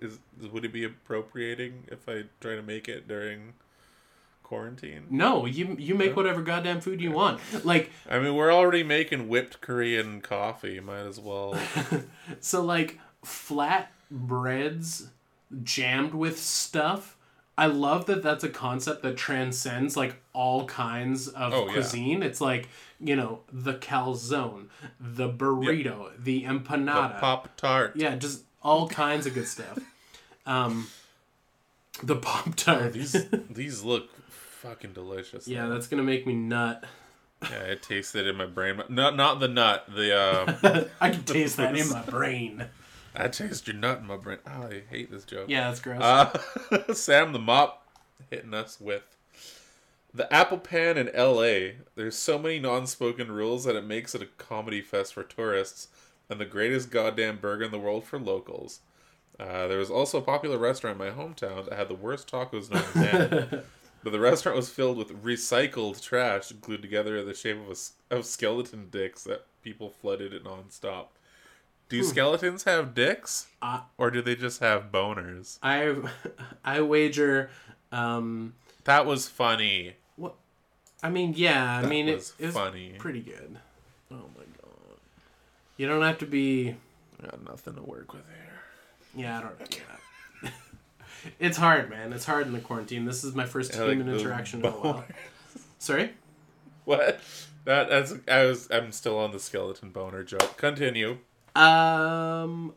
[0.00, 0.18] is
[0.50, 3.52] would it be appropriating if I try to make it during
[4.42, 5.06] quarantine?
[5.10, 7.40] No, you you make whatever goddamn food you want.
[7.64, 10.80] Like I mean, we're already making whipped Korean coffee.
[10.80, 11.58] Might as well.
[12.40, 15.08] so, like flat breads
[15.62, 17.16] jammed with stuff.
[17.58, 21.72] I love that that's a concept that transcends like all kinds of Oh, yeah.
[21.72, 22.22] cuisine.
[22.22, 24.66] It's like you know the calzone,
[24.98, 27.20] the burrito, the The empanada.
[27.20, 27.92] pop tart.
[27.96, 29.78] Yeah, just all kinds of good stuff.
[30.46, 30.88] Um,
[32.02, 32.94] the pop tart.
[32.94, 33.14] These
[33.50, 35.46] these look fucking delicious.
[35.46, 36.82] yeah, that's gonna make me nut.
[37.42, 38.82] Yeah, it tasted in my brain.
[38.88, 39.84] Not not the nut.
[39.94, 40.86] The um.
[41.00, 42.64] I can taste that in my brain.
[43.14, 44.38] I taste your nut in my brain.
[44.46, 45.46] Oh, I hate this joke.
[45.48, 46.00] Yeah, that's gross.
[46.00, 47.86] Uh, Sam the Mop
[48.30, 49.16] hitting us with
[50.12, 51.76] the Apple Pan in L.A.
[51.96, 55.88] There's so many non-spoken rules that it makes it a comedy fest for tourists
[56.28, 58.80] and the greatest goddamn burger in the world for locals.
[59.38, 62.70] Uh, there was also a popular restaurant in my hometown that had the worst tacos
[62.70, 63.62] known to man.
[64.04, 68.14] but the restaurant was filled with recycled trash glued together in the shape of, a
[68.14, 71.06] of skeleton dicks that people flooded it nonstop.
[71.90, 73.48] Do skeletons have dicks?
[73.60, 75.58] Uh, or do they just have boners?
[75.62, 75.96] I
[76.64, 77.50] I wager.
[77.92, 79.96] Um, That was funny.
[80.16, 80.36] what?
[81.02, 81.78] I mean, yeah.
[81.78, 82.94] I mean, was it, it's funny.
[82.96, 83.58] pretty good.
[84.10, 84.98] Oh my god.
[85.76, 86.76] You don't have to be.
[87.20, 89.22] I got nothing to work with here.
[89.22, 89.80] Yeah, I don't.
[90.42, 90.50] Yeah.
[91.40, 92.12] it's hard, man.
[92.12, 93.04] It's hard in the quarantine.
[93.04, 95.04] This is my first like human those interaction in a while.
[95.80, 96.12] Sorry.
[96.84, 97.20] What?
[97.64, 100.56] That that's I was I'm still on the skeleton boner joke.
[100.56, 101.18] Continue.
[101.54, 102.74] Um,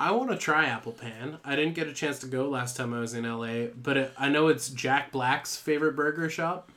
[0.00, 1.38] I want to try Apple Pan.
[1.44, 4.12] I didn't get a chance to go last time I was in LA, but it,
[4.18, 6.70] I know it's Jack Black's favorite burger shop.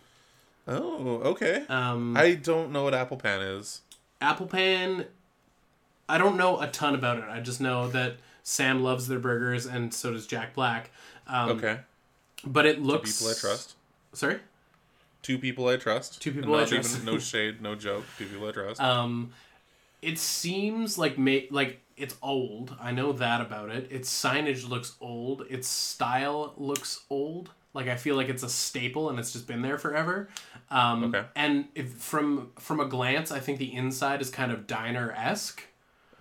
[0.68, 1.66] Oh, okay.
[1.70, 3.82] Um, I don't know what apple pan is.
[4.20, 5.06] Apple Pan,
[6.10, 7.26] I don't know a ton about it.
[7.30, 10.90] I just know that Sam loves their burgers, and so does Jack Black.
[11.28, 11.80] Um, Okay.
[12.46, 13.20] But it looks.
[13.20, 13.76] People I trust.
[14.14, 14.40] Sorry.
[15.22, 16.22] Two people I trust.
[16.22, 16.96] Two people I trust.
[16.96, 18.06] Even, no shade, no joke.
[18.18, 18.80] Two people I trust.
[18.82, 19.32] Um,
[20.10, 22.76] it seems like ma- like it's old.
[22.80, 23.92] I know that about it.
[23.92, 25.44] Its signage looks old.
[25.50, 27.50] Its style looks old.
[27.74, 30.30] Like I feel like it's a staple and it's just been there forever.
[30.72, 31.24] Um, Okay.
[31.36, 35.64] And if from from a glance, I think the inside is kind of diner esque.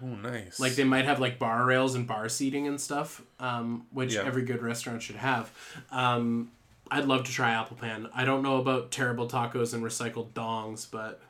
[0.03, 0.61] Oh, nice.
[0.61, 4.24] Like they might have like bar rails and bar seating and stuff, um, which Yeah.
[4.26, 5.51] every good restaurant should have.
[5.91, 6.51] Um,
[6.91, 8.09] I'd love to try Apple Pan.
[8.14, 11.20] I don't know about terrible tacos and recycled dongs, but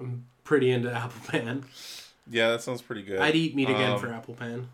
[0.00, 1.64] I'm pretty into Apple Pan.
[2.30, 3.20] yeah, that sounds pretty good.
[3.20, 4.68] I'd eat meat again Um, for Apple Pan.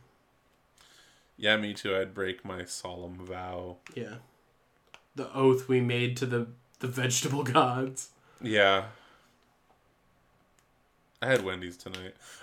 [1.37, 1.97] Yeah, me too.
[1.97, 3.79] I'd break my solemn vow.
[3.95, 4.17] Yeah,
[5.17, 6.47] the oath we made to the
[6.79, 8.11] the vegetable gods.
[8.41, 8.85] Yeah.
[11.21, 12.15] I had Wendy's tonight.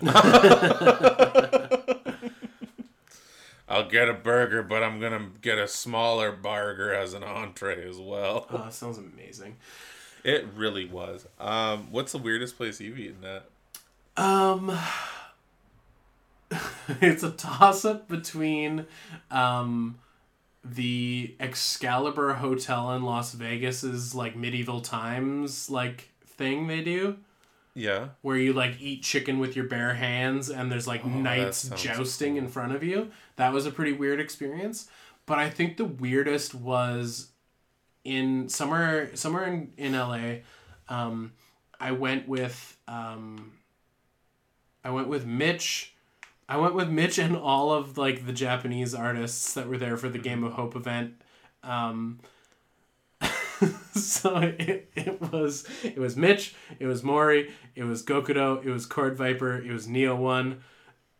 [3.68, 7.98] I'll get a burger, but I'm gonna get a smaller burger as an entree as
[7.98, 8.46] well.
[8.50, 9.56] Oh, that sounds amazing.
[10.24, 11.26] It really was.
[11.38, 13.44] Um, what's the weirdest place you've eaten at?
[14.16, 14.76] Um,
[17.00, 18.86] it's a toss up between
[19.30, 19.98] um,
[20.64, 27.16] the Excalibur Hotel in Las Vegas's like medieval times like thing they do,
[27.74, 28.08] Yeah.
[28.22, 32.36] where you like eat chicken with your bare hands and there's like knights sounds jousting
[32.36, 33.10] in front of you.
[33.36, 34.88] That was a pretty weird experience.
[35.26, 37.29] But I think the weirdest was
[38.04, 40.40] in somewhere somewhere in, in LA.
[40.88, 41.32] Um,
[41.78, 43.52] I went with um,
[44.84, 45.94] I went with Mitch.
[46.48, 50.08] I went with Mitch and all of like the Japanese artists that were there for
[50.08, 51.14] the Game of Hope event.
[51.62, 52.18] Um,
[53.92, 58.86] so it, it was it was Mitch, it was Mori, it was Gokudo, it was
[58.86, 60.62] Cord Viper, it was Neo One,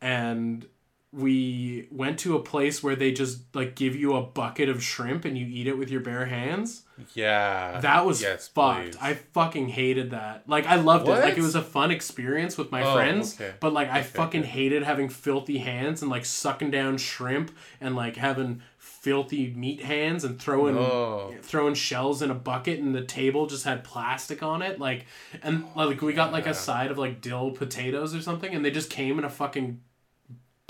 [0.00, 0.66] and
[1.12, 5.24] we went to a place where they just like give you a bucket of shrimp
[5.24, 6.82] and you eat it with your bare hands.
[7.14, 7.80] Yeah.
[7.80, 8.92] That was yes, fucked.
[8.92, 8.96] please.
[9.00, 10.48] I fucking hated that.
[10.48, 11.12] Like I loved it.
[11.12, 13.34] Like it was a fun experience with my Oh, friends.
[13.34, 13.54] okay.
[13.58, 14.50] But like I Okay, fucking okay.
[14.50, 17.50] hated having filthy hands and like sucking down shrimp
[17.80, 21.34] and like having filthy meat hands and throwing Oh.
[21.42, 24.78] throwing shells in a bucket and the table just had plastic on it.
[24.78, 25.06] Like
[25.42, 28.70] and like we got like a side of like dill potatoes or something and they
[28.70, 29.80] just came in a fucking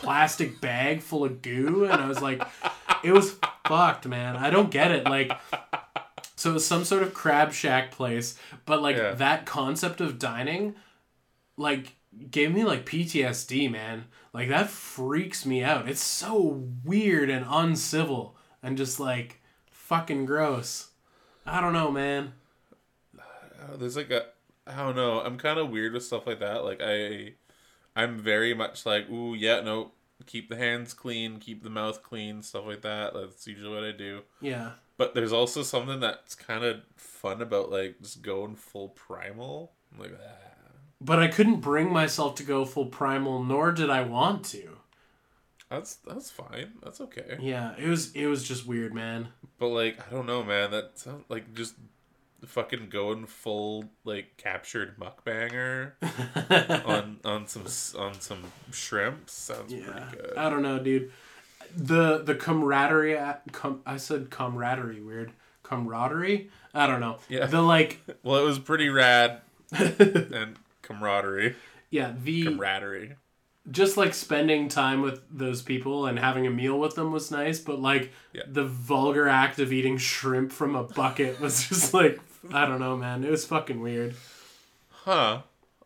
[0.03, 2.43] plastic bag full of goo and I was like
[3.03, 3.37] it was
[3.67, 4.37] fucked, man.
[4.37, 5.05] I don't get it.
[5.05, 5.31] Like
[6.37, 9.13] so it was some sort of crab shack place, but like Yeah.
[9.13, 10.75] that concept of dining,
[11.57, 11.95] like
[12.31, 14.05] gave me like PTSD, man.
[14.33, 15.89] Like that freaks me out.
[15.89, 19.41] It's so weird and uncivil and just like
[19.71, 20.89] fucking gross.
[21.47, 22.33] I don't know, man.
[23.19, 24.27] Uh, there's like a
[24.67, 25.21] I don't know.
[25.21, 26.65] I'm kind of weird with stuff like that.
[26.65, 27.35] Like I,
[27.97, 29.93] I'm very much like, ooh, yeah, no,
[30.27, 33.15] keep the hands clean, keep the mouth clean, stuff like that.
[33.15, 34.23] That's usually what I do.
[34.41, 34.73] Yeah.
[34.97, 39.73] But there's also something that's kind of fun about like just going full primal.
[39.93, 40.73] I'm like, ah.
[41.01, 44.77] But I couldn't bring myself to go full primal, nor did I want to.
[45.71, 46.73] that's that's fine.
[46.83, 47.39] That's okay.
[47.41, 49.29] Yeah, it was it was just weird, man.
[49.59, 50.71] But like, I don't know, man.
[50.73, 51.75] That sounds like just
[52.47, 55.93] fucking going full like captured mukbanger
[56.87, 57.65] on on some
[58.03, 60.37] on some shrimp sounds Yeah, pretty good.
[60.37, 61.13] I don't know, dude.
[61.77, 65.33] The the camaraderie, uh, com, I said camaraderie, weird
[65.63, 66.51] camaraderie.
[66.75, 67.19] I don't know.
[67.29, 67.47] Yeah.
[67.47, 69.41] The like, Well, it was pretty rad
[69.73, 71.55] and camaraderie,
[71.91, 73.15] yeah, the camaraderie.
[73.71, 77.61] just like spending time with those people and having a meal with them was nice,
[77.61, 78.43] but like Yeah.
[78.49, 82.19] the vulgar act of eating shrimp from a bucket was just like
[82.53, 83.25] I don't know, man.
[83.25, 84.15] It was fucking weird.
[84.91, 85.43] Huh.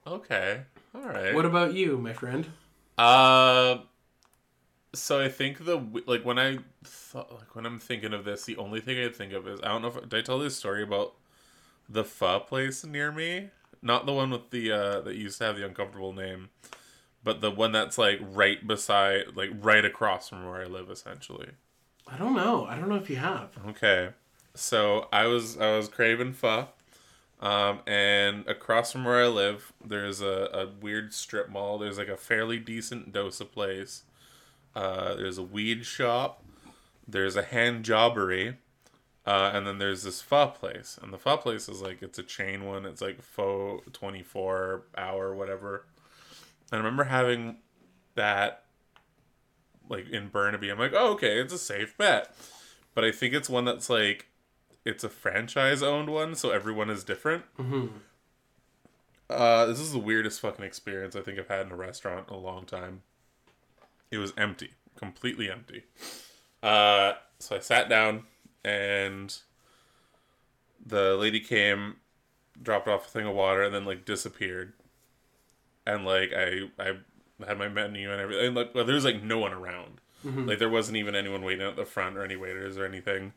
[0.07, 0.63] Okay.
[0.95, 1.35] All right.
[1.35, 2.47] What about you, my friend?
[2.97, 3.79] Uh,
[4.95, 8.57] so I think the like when I thought like when I'm thinking of this, the
[8.57, 10.83] only thing I think of is I don't know if did I tell this story
[10.83, 11.15] about
[11.89, 13.51] the pho place near me,
[13.83, 16.51] not the one with the uh that used to have the uncomfortable name,
[17.25, 21.51] but the one that's like right beside like right across from where I live essentially.
[22.07, 22.67] I don't know.
[22.67, 23.51] I don't know if you have.
[23.69, 24.11] Okay.
[24.55, 26.69] So I was I was craving pho.
[27.41, 31.79] Um, and across from where I live, there's a, a weird strip mall.
[31.79, 34.05] There's like a fairly decent dosa place.
[34.75, 36.43] Uh, there's a weed shop.
[37.07, 38.57] There's a hand jobbery.
[39.27, 40.99] Uh, and then there's this pho place.
[41.03, 42.87] And the pho place is like, it's a chain one.
[42.87, 45.85] It's like pho 24 hour, whatever.
[46.71, 47.57] And I remember having
[48.15, 48.65] that
[49.89, 50.71] like in Burnaby.
[50.71, 52.35] I'm like, oh, okay, it's a safe bet.
[52.95, 54.29] But I think it's one that's like,
[54.85, 57.45] it's a franchise owned one, so everyone is different.
[57.59, 57.87] Mm-hmm.
[59.31, 62.35] Uh, this is the weirdest fucking experience I think I've had in a restaurant in
[62.35, 63.03] a long time.
[64.11, 65.85] It was empty, completely empty.
[66.63, 68.25] Uh, so I sat down,
[68.65, 69.37] and
[70.85, 71.97] the lady came,
[72.63, 74.75] dropped off a thing of water, and then like disappeared.
[75.87, 76.97] and like I I
[77.47, 78.47] had my menu and everything.
[78.47, 80.01] And, like, well, there was like no one around.
[80.47, 83.35] Like there wasn't even anyone waiting at the front or any waiters or anything.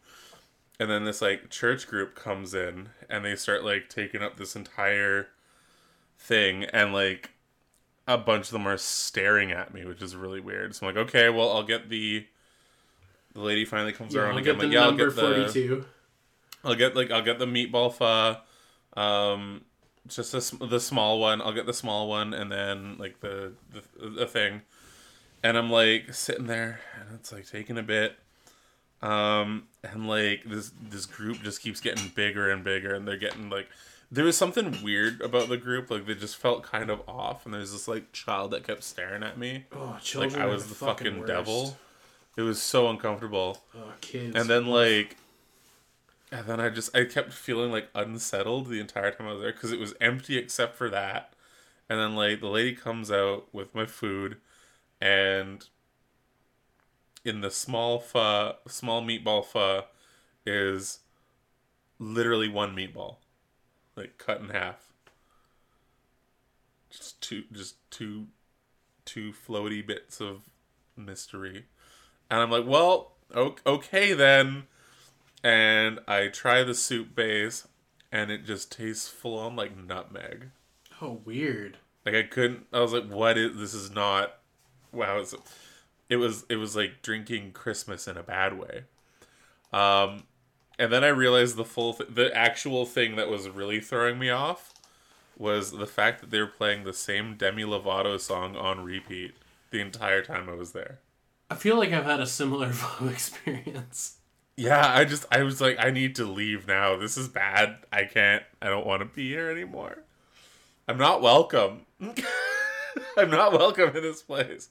[0.79, 4.55] And then this like church group comes in and they start like taking up this
[4.55, 5.29] entire
[6.19, 7.31] thing and like
[8.07, 10.75] a bunch of them are staring at me, which is really weird.
[10.75, 12.27] So I'm like, okay, well I'll get the
[13.33, 14.57] the lady finally comes Yeah, around I'll again.
[14.57, 15.85] like, yeah, I'll get the forty-two.
[16.63, 18.37] I'll get like I'll get the meatball pho,
[18.99, 19.65] um,
[20.07, 21.41] just the, the small one.
[21.41, 24.61] I'll get the small one and then like the the, the thing,
[25.43, 28.17] and I'm like sitting there and it's like taking a bit,
[29.01, 33.49] um, and like this this group just keeps getting bigger and bigger, and they're getting
[33.49, 33.67] like
[34.11, 35.91] there was something weird about the group.
[35.91, 39.23] Like they just felt kind of off, and there's this like child that kept staring
[39.23, 41.27] at me, Oh, children like I was the fucking, worst.
[41.27, 41.77] devil.
[42.35, 44.35] It was so uncomfortable Oh, kids.
[44.35, 45.17] and then like
[46.31, 49.51] and then i just i kept feeling like unsettled the entire time i was there
[49.53, 51.31] because it was empty except for that
[51.89, 54.37] and then like the lady comes out with my food
[55.01, 55.65] and
[57.27, 59.83] in the small pho small meatball pho
[60.45, 60.99] is
[61.99, 63.17] literally one meatball
[63.95, 64.93] like cut in half
[66.89, 68.27] just two just two
[69.05, 70.49] two floaty bits of
[70.95, 71.65] mystery
[72.29, 74.63] and I'm like, well, okay then.
[75.43, 77.67] And I try the soup base,
[78.11, 80.49] and it just tastes full on like nutmeg.
[81.01, 81.77] oh, weird.
[82.05, 82.65] Like I couldn't.
[82.73, 83.73] I was like, what is this?
[83.73, 84.39] Is not.
[84.91, 85.19] Wow.
[85.19, 85.35] It's,
[86.09, 86.45] it was.
[86.49, 88.83] It was like drinking Christmas in a bad way.
[89.73, 90.23] Um,
[90.79, 94.29] and then I realized the full, th- the actual thing that was really throwing me
[94.29, 94.73] off
[95.37, 99.35] was the fact that they were playing the same Demi Lovato song on repeat
[99.71, 100.99] the entire time I was there.
[101.49, 102.71] I feel like I've had a similar
[103.09, 104.17] experience.
[104.55, 106.97] Yeah, I just I was like I need to leave now.
[106.97, 107.77] This is bad.
[107.91, 108.43] I can't.
[108.61, 109.99] I don't want to be here anymore.
[110.87, 111.81] I'm not welcome.
[113.17, 114.69] I'm not welcome in this place.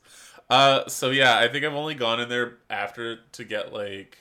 [0.48, 4.18] Uh so yeah, I think I've only gone in there after to get like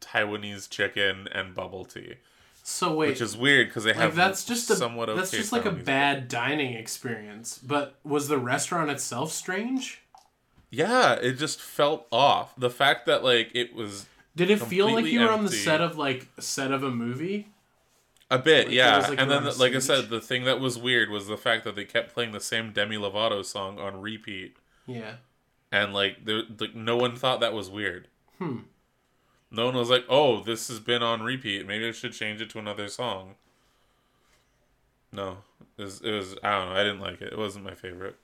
[0.00, 2.16] Taiwanese chicken and bubble tea,
[2.62, 5.36] So wait, which is weird because they like have that's just a somewhat that's okay
[5.36, 7.58] just like a bad dining experience.
[7.58, 10.02] But was the restaurant itself strange?
[10.70, 12.54] Yeah, it just felt off.
[12.56, 14.06] The fact that like it was
[14.36, 17.48] Did it feel like you were on the set of like set of a movie?
[18.30, 18.96] A bit, Like, yeah.
[18.96, 21.64] was, like, and then, like I said, the thing that was weird was the fact
[21.64, 24.56] that they kept playing the same Demi Lovato song on repeat,
[24.86, 25.14] Yeah.
[25.72, 28.08] and like, there, like no one thought that was weird.
[28.38, 28.58] Hmm.
[29.50, 31.64] No one was like, "Oh, this has been on repeat.
[31.66, 33.36] Maybe I should change it to another song."
[35.12, 35.38] No,
[35.78, 36.34] it was, it was.
[36.42, 36.74] I don't know.
[36.74, 37.32] I didn't like it.
[37.32, 38.16] It wasn't my favorite.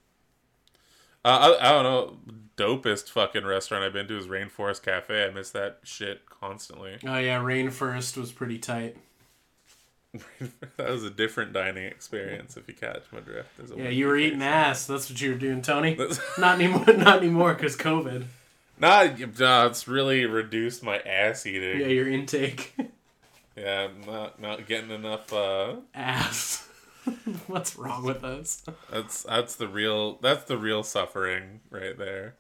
[1.25, 2.19] Uh, I, I don't know.
[2.57, 5.25] Dopest fucking restaurant I've been to is Rainforest Cafe.
[5.25, 6.99] I miss that shit constantly.
[7.07, 8.97] Oh yeah, Rainforest was pretty tight.
[10.77, 12.57] that was a different dining experience.
[12.57, 13.49] If you catch my drift.
[13.59, 14.87] A Yeah, you were eating ass.
[14.87, 15.97] That's what you were doing, Tony.
[16.39, 16.85] Not anymore.
[16.87, 18.25] Not anymore, because COVID.
[18.79, 19.09] Nah,
[19.39, 21.81] nah, it's really reduced my ass eating.
[21.81, 22.75] Yeah, your intake.
[23.57, 25.31] Yeah, I'm not not getting enough.
[25.33, 26.67] Uh, ass.
[27.47, 28.65] What's wrong with us?
[28.91, 32.37] that's that's the real that's the real suffering right there.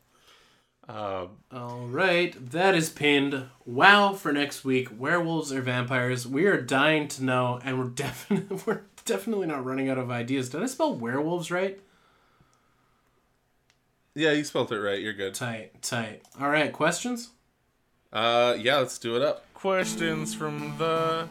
[0.91, 3.47] Um, All right, that is pinned.
[3.65, 4.89] Wow for next week.
[4.99, 6.27] Werewolves or vampires?
[6.27, 10.51] We are dying to know, and we're definitely we're definitely not running out of ideas.
[10.51, 11.79] Did I spell werewolves right?
[14.17, 15.01] yeah, you spelled it right.
[15.01, 15.35] You're good.
[15.35, 16.23] Tight, tight.
[16.41, 17.31] All right, questions.
[18.13, 19.45] Uh, yeah, let's do it up.
[19.55, 21.29] Questions from the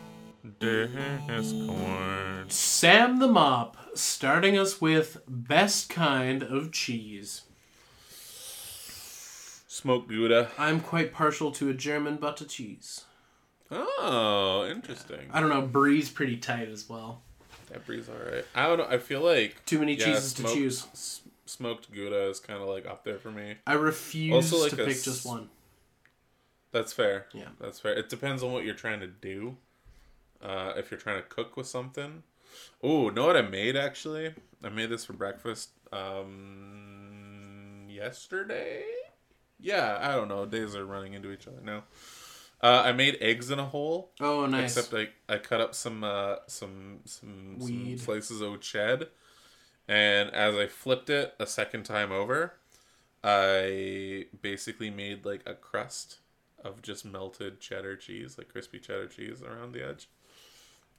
[0.59, 2.49] Discord.
[2.49, 7.41] Sam the Mop, starting us with best kind of cheese.
[9.79, 10.49] Smoked Gouda.
[10.57, 13.05] I'm quite partial to a German butter cheese.
[13.71, 15.29] Oh, interesting.
[15.31, 17.21] I don't know, Brie's pretty tight as well.
[17.69, 18.43] That breeze all right.
[18.53, 18.87] I don't know.
[18.89, 20.85] I feel like Too many yeah, cheeses to choose.
[20.91, 23.55] s- smoked Gouda is kind of like up there for me.
[23.65, 25.47] I refuse Also, like to pick s- just one.
[26.73, 27.27] That's fair.
[27.31, 27.47] Yeah.
[27.61, 27.93] That's fair.
[27.93, 29.55] It depends on what you're trying to do.
[30.41, 32.23] Uh, if you're trying to cook with something.
[32.83, 34.33] Oh, know what I made actually?
[34.61, 38.83] I made this for breakfast um yesterday.
[39.59, 40.45] Yeah, I don't know.
[40.45, 41.83] Days are running into each other now.
[42.61, 44.11] Uh, I made eggs in a hole.
[44.19, 44.77] Oh, nice.
[44.77, 44.93] Except
[45.29, 49.07] I, I cut up some uh, some some, some slices of ched,
[49.87, 52.53] and as I flipped it a second time over,
[53.23, 56.19] I basically made like a crust
[56.63, 60.09] of just melted cheddar cheese, like crispy cheddar cheese around the edge,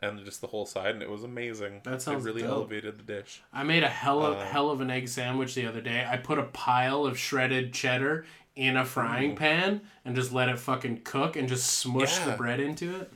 [0.00, 1.82] and just the whole side, and it was amazing.
[1.84, 2.52] That sounds it really dope.
[2.52, 3.42] elevated the dish.
[3.52, 6.06] I made a hell of Uh, hell of an egg sandwich the other day.
[6.08, 8.24] I put a pile of shredded cheddar
[8.56, 12.60] in a frying pan and just let it fucking cook and just smush the bread
[12.60, 13.12] into it.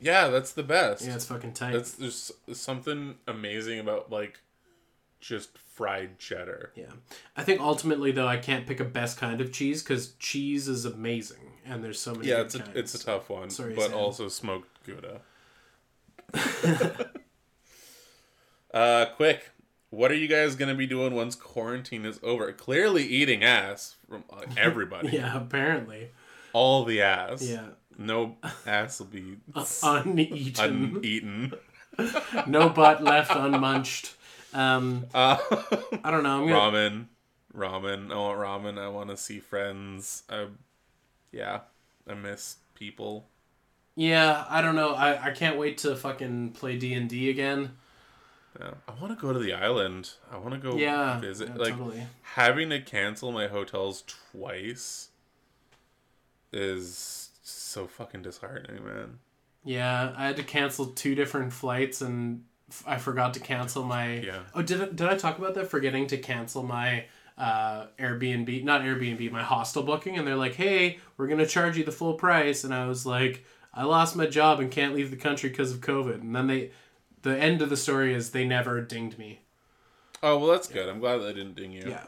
[0.00, 1.04] Yeah, that's the best.
[1.04, 1.72] Yeah, it's fucking tight.
[1.72, 4.40] That's there's something amazing about like
[5.20, 6.72] just fried cheddar.
[6.74, 6.92] Yeah.
[7.36, 10.84] I think ultimately though I can't pick a best kind of cheese because cheese is
[10.84, 12.28] amazing and there's so many.
[12.28, 12.76] Yeah, it's a, kinds.
[12.76, 13.94] it's a tough one, Sorry, but Sam.
[13.94, 15.20] also smoked gouda.
[18.72, 19.50] uh, quick,
[19.90, 22.52] what are you guys gonna be doing once quarantine is over?
[22.52, 25.10] Clearly eating ass from uh, everybody.
[25.10, 26.10] Yeah, apparently.
[26.52, 27.42] All the ass.
[27.42, 27.66] Yeah.
[27.96, 28.36] No
[28.66, 29.38] ass will be
[29.82, 30.64] Uneaten.
[30.96, 31.52] uneaten.
[32.46, 34.14] no butt left unmunched.
[34.54, 35.36] Um, Uh,
[36.04, 36.42] I don't know.
[36.42, 37.06] I'm gonna, ramen,
[37.54, 38.12] ramen.
[38.12, 38.78] I want ramen.
[38.78, 40.22] I want to see friends.
[40.30, 40.46] I,
[41.32, 41.60] yeah,
[42.08, 43.28] I miss people.
[43.96, 44.94] yeah, I don't know.
[44.94, 47.72] I, I can't wait to fucking play D and D again.
[48.58, 50.10] Yeah, I want to go to the island.
[50.32, 51.48] I want to go Yeah, visit.
[51.50, 52.02] yeah, like totally.
[52.22, 55.08] having to cancel my hotels twice
[56.52, 59.18] is so fucking disheartening, man.
[59.64, 64.14] Yeah, I had to cancel two different flights and f- I forgot to cancel my.
[64.20, 64.40] Yeah.
[64.54, 65.68] Oh, did I, did I talk about that?
[65.68, 67.04] Forgetting to cancel my
[67.36, 71.84] uh, Airbnb, not Airbnb, my hostel booking, and they're like, "Hey, we're gonna charge you
[71.84, 73.44] the full price," and I was like,
[73.74, 76.70] "I lost my job and can't leave the country because of COVID," and then they.
[77.28, 79.40] The end of the story is they never dinged me.
[80.22, 80.88] Oh well, that's good.
[80.88, 81.84] I'm glad they didn't ding you.
[81.86, 82.04] Yeah.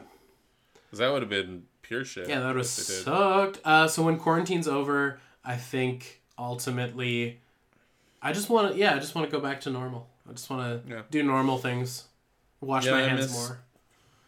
[0.89, 2.27] 'Cause that would have been pure shit.
[2.27, 3.03] Yeah, that would have if they did.
[3.03, 3.59] sucked.
[3.63, 7.39] Uh, so when quarantine's over, I think ultimately,
[8.21, 8.77] I just want to.
[8.77, 10.09] Yeah, I just want to go back to normal.
[10.27, 11.01] I just want to Yeah.
[11.09, 12.05] do normal things,
[12.59, 13.59] wash Yeah, my hands miss- more.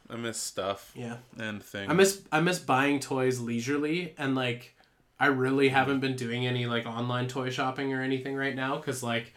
[0.10, 1.90] I miss stuff Yeah, and things.
[1.90, 4.76] I miss I miss buying toys leisurely and like
[5.20, 9.02] I really haven't been doing any like online toy shopping or anything right now because
[9.02, 9.34] like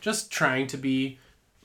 [0.00, 1.18] just trying to be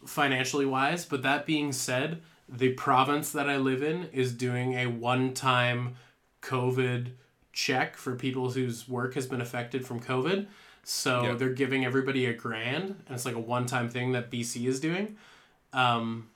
[0.06, 1.06] financially wise.
[1.06, 5.96] But that being said, the province that I live in is doing a one time
[6.42, 7.12] COVID
[7.54, 10.48] check for people whose work has been affected from COVID.
[10.84, 11.34] So Yeah.
[11.36, 14.80] they're giving everybody a grand, and it's like a one time thing that BC is
[14.80, 15.16] doing.
[15.72, 16.30] Um,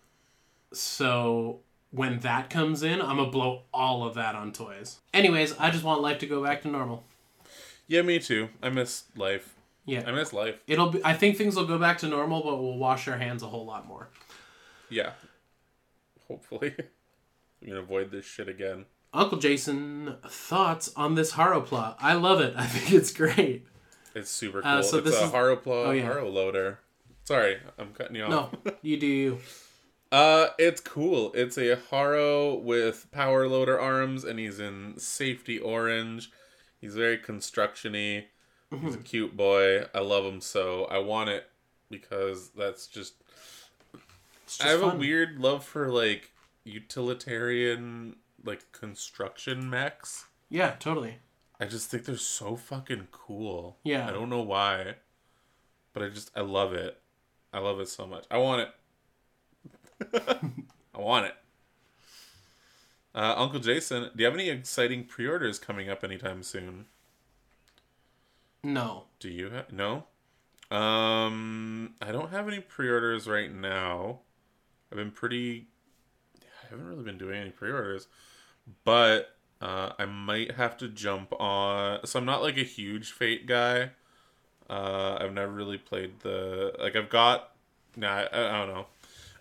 [0.72, 1.60] so
[1.92, 5.00] when that comes in, I'm gonna blow all of that on toys.
[5.14, 7.04] Anyways, I just want life to go back to normal.
[7.88, 8.50] Yeah, me too.
[8.62, 9.54] I miss life.
[9.88, 10.04] Yeah.
[10.06, 10.56] I mean, it's life.
[10.68, 13.42] It'll be I think things will go back to normal, but we'll wash our hands
[13.42, 14.10] a whole lot more.
[14.90, 15.14] Yeah.
[16.28, 16.76] Hopefully.
[17.62, 18.86] we can avoid this shit again.
[19.14, 21.98] Uncle Jason, thoughts on this Haro plot?
[22.00, 22.54] I love it.
[22.58, 23.66] I think it's great.
[24.14, 24.70] It's super cool.
[24.72, 26.04] Uh, so it's this a is- Haro plot, Oh, yeah.
[26.06, 26.80] Haro loader.
[27.24, 28.54] Sorry, I'm cutting you off.
[28.66, 29.40] No, you do you.
[30.12, 31.32] Uh, it's cool.
[31.34, 36.32] It's a Haro with power loader arms, and he's in safety orange.
[36.80, 38.28] He's very construction-y.
[38.72, 39.86] He's a cute boy.
[39.94, 40.86] I love him so.
[40.86, 41.50] I want it
[41.90, 43.14] because that's just.
[44.46, 44.96] Just I have fun.
[44.96, 46.32] a weird love for like
[46.64, 50.26] utilitarian like construction mechs.
[50.50, 51.20] Yeah, totally.
[51.60, 53.78] I just think they're so fucking cool.
[53.84, 54.08] Yeah.
[54.08, 54.96] I don't know why,
[55.94, 57.00] but I just I love it.
[57.54, 58.26] I love it so much.
[58.30, 58.68] I want
[60.04, 60.14] it.
[60.94, 61.36] I want it.
[63.16, 66.86] Uh, Uncle Jason, do you have any exciting pre-orders coming up anytime soon?
[68.64, 69.06] No.
[69.20, 70.06] Do you have no?
[70.70, 74.20] Um, I don't have any pre-orders right now.
[74.92, 75.68] I've been pretty.
[76.42, 78.08] I haven't really been doing any pre-orders,
[78.84, 82.06] but uh, I might have to jump on.
[82.06, 83.92] So I'm not like a huge Fate guy.
[84.70, 86.96] Uh, I've never really played the like.
[86.96, 87.52] I've got.
[87.96, 88.88] Nah, I, I don't know.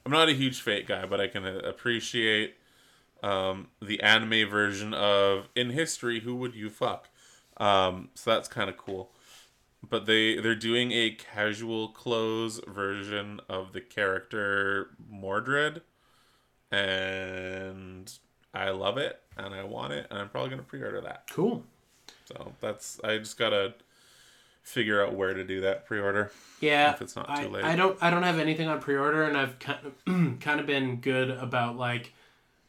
[0.04, 2.54] I'm not a huge Fate guy, but I can uh, appreciate
[3.22, 6.20] um, the anime version of In History.
[6.20, 7.08] Who would you fuck?
[7.58, 9.10] Um, so that's kind of cool
[9.88, 15.82] but they they're doing a casual clothes version of the character Mordred,
[16.70, 18.12] and
[18.52, 21.24] I love it and I want it and I'm probably gonna pre-order that.
[21.30, 21.62] Cool.
[22.24, 23.74] So that's I just gotta
[24.62, 26.32] figure out where to do that pre-order.
[26.60, 27.64] Yeah, If it's not I, too late.
[27.64, 30.96] I don't I don't have anything on pre-order, and I've kind of kind of been
[30.96, 32.12] good about like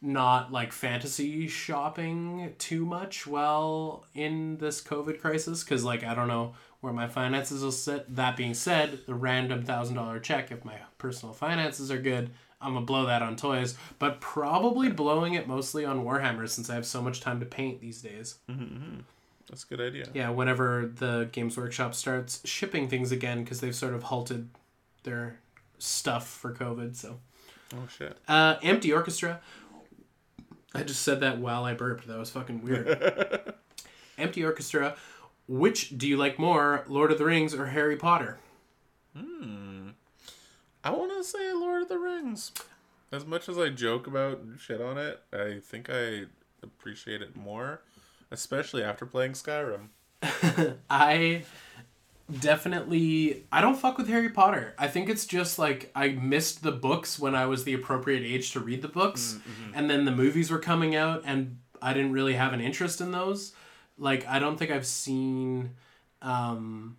[0.02, 6.28] not like fantasy shopping too much while in this COVID crisis because like I don't
[6.28, 8.16] know where my finances will sit.
[8.16, 12.30] That being said, the random thousand dollar check if my personal finances are good.
[12.62, 16.76] I'm gonna blow that on toys, but probably blowing it mostly on Warhammer since I
[16.76, 18.36] have so much time to paint these days.
[19.50, 20.08] That's a good idea.
[20.14, 24.50] Yeah, whenever the Games Workshop starts shipping things again, because they've sort of halted
[25.04, 25.40] their
[25.80, 26.96] stuff for COVID.
[26.96, 27.20] So,
[27.74, 28.18] Oh shit.
[28.28, 29.40] uh, Empty Orchestra.
[30.78, 32.08] I just said that while I burped.
[32.08, 33.54] That was fucking weird.
[34.18, 34.96] Empty Orchestra.
[35.48, 38.38] Which do you like more, Lord of the Rings or Harry Potter?
[39.18, 39.90] Hmm.
[40.84, 42.52] I want to say Lord of the Rings.
[43.12, 46.26] As much as I joke about shit on it, I think I
[46.62, 47.82] appreciate it more,
[48.30, 49.88] especially after playing Skyrim.
[50.90, 51.44] I
[52.32, 54.74] definitely I don't fuck with Harry Potter.
[54.78, 58.52] I think it's just like I missed the books when I was the appropriate age
[58.52, 59.38] to read the books
[59.74, 63.12] and then the movies were coming out and I didn't really have an interest in
[63.12, 63.54] those.
[63.98, 65.72] Like I don't think I've seen
[66.22, 66.98] um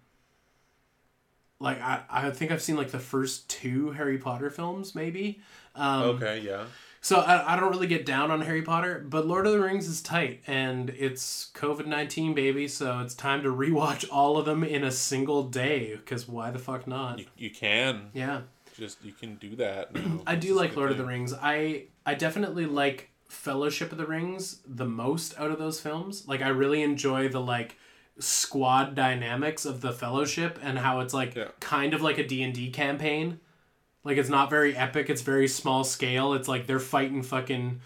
[1.60, 5.40] like I, I think I've seen like the first two Harry Potter films maybe.
[5.74, 6.64] Um Okay, yeah.
[7.08, 9.86] So I, I don't really get down on Harry Potter, but Lord of the Rings
[9.88, 12.68] is tight, and it's COVID nineteen, baby.
[12.68, 15.96] So it's time to rewatch all of them in a single day.
[15.96, 17.18] Because why the fuck not?
[17.18, 18.42] You, you can Yeah,
[18.76, 19.94] just you can do that.
[19.94, 20.20] now.
[20.26, 21.04] I do like Lord of the.
[21.04, 21.32] Rings.
[21.32, 26.28] I I definitely like Fellowship of the Rings the most out of those films.
[26.28, 27.76] Like I really enjoy the like
[28.18, 31.48] squad dynamics of the Fellowship and how it's like Yeah.
[31.60, 33.40] kind of like a D and D campaign.
[34.08, 35.10] Like it's not very epic.
[35.10, 36.32] It's very small scale.
[36.32, 37.82] It's like they're fighting fucking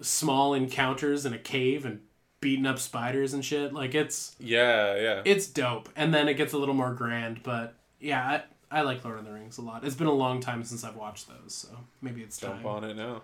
[0.00, 2.00] small encounters in a cave and
[2.40, 3.74] beating up spiders and shit.
[3.74, 5.22] Like it's Yeah, yeah.
[5.26, 5.90] it's dope.
[5.94, 9.26] And then it gets a little more grand, but yeah, I, I like Lord of
[9.26, 9.84] the Rings a lot.
[9.84, 11.68] It's been a long time since I've watched those, so
[12.00, 12.66] maybe it's Jump time.
[12.66, 13.20] on it now.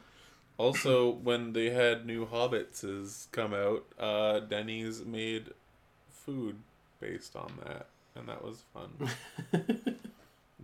[0.58, 5.54] Also, when they had new Hobbits has come out, uh, Denny's made
[6.10, 6.56] food
[7.00, 9.08] based on that, and that was fun.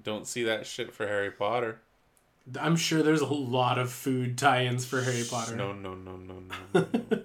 [0.06, 1.80] Don't see that shit for Harry Potter.
[2.60, 5.56] I'm sure there's a lot of food tie-ins for Harry Potter.
[5.56, 6.42] No, no, no, no,
[6.72, 6.86] no.
[7.10, 7.22] no.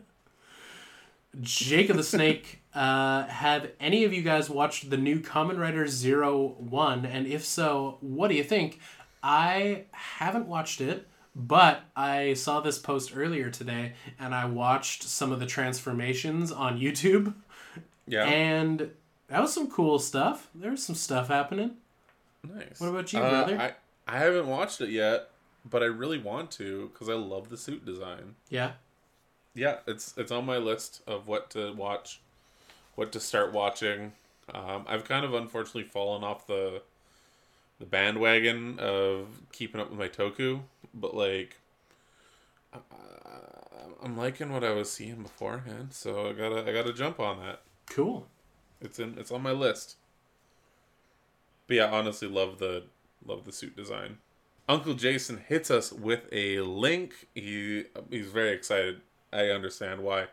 [1.42, 5.86] Jake of the Snake, uh, have any of you guys watched the new Kamen Rider
[5.86, 7.06] Zero One?
[7.06, 8.80] And if so, what do you think?
[9.22, 15.32] I haven't watched it, but I saw this post earlier today, and I watched some
[15.32, 17.36] of the transformations on YouTube,
[18.08, 18.90] Yeah, and
[19.28, 20.50] that was some cool stuff.
[20.56, 21.76] There was some stuff happening.
[22.48, 22.80] Nice.
[22.80, 23.60] what about you, Uh, brother?
[23.60, 23.74] I
[24.14, 25.30] I haven't watched it yet,
[25.70, 28.36] but I really want to because I love the suit design.
[28.50, 28.74] Yeah.
[29.54, 32.20] yeah, it's it's on my list of what to watch,
[32.96, 34.14] what to start watching.
[34.54, 36.82] Um, I've kind of unfortunately fallen off the
[37.80, 40.62] the bandwagon of keeping up with my Toku,
[40.94, 41.58] but like
[42.74, 42.80] I,
[44.04, 47.62] I'm liking what I was seeing beforehand, so I gotta I gotta jump on that.
[47.90, 48.28] Cool.
[48.82, 49.96] It's in it's on my list.
[51.72, 52.84] But yeah, honestly, love the
[53.26, 54.18] love the suit design.
[54.68, 57.30] Uncle Jason hits us with a link.
[57.34, 59.00] He he's very excited.
[59.32, 60.28] I understand why.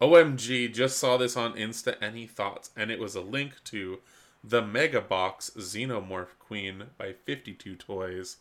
[0.00, 3.98] OMG just saw this on Insta any thoughts and it was a link to
[4.42, 8.38] the Mega Box Xenomorph Queen by 52 Toys.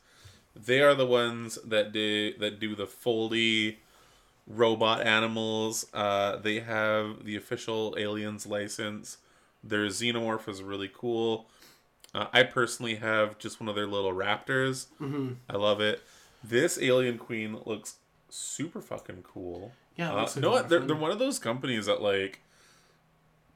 [0.56, 3.80] They are the ones that do that do the Foley
[4.48, 5.88] robot animals.
[5.94, 9.18] Uh, they have the official Aliens license.
[9.62, 11.50] Their Xenomorph is really cool.
[12.14, 14.88] Uh, I personally have just one of their little raptors.
[14.98, 16.02] hmm I love it.
[16.44, 17.96] This Alien Queen looks
[18.30, 19.74] super fucking cool.
[19.96, 20.14] Yeah.
[20.14, 20.70] Uh, you know what?
[20.70, 22.40] They're, they're one of those companies that like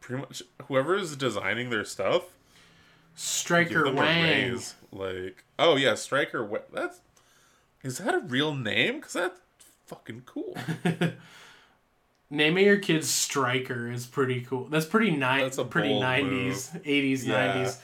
[0.02, 2.24] pretty much whoever is designing their stuff
[3.16, 4.60] Striker Wang.
[4.92, 6.44] Like, oh yeah, Striker.
[6.44, 7.00] Wa- That's
[7.84, 8.96] is that a real name?
[8.98, 9.40] Because that's
[9.86, 10.58] fucking cool.
[12.30, 14.66] Naming your kids Striker is pretty cool.
[14.66, 17.78] That's pretty ni- That's a pretty nineties, eighties, nineties.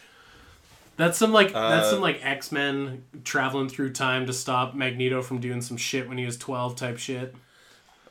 [0.99, 5.21] That's some like that's Uh, some like X Men traveling through time to stop Magneto
[5.21, 7.33] from doing some shit when he was twelve type shit.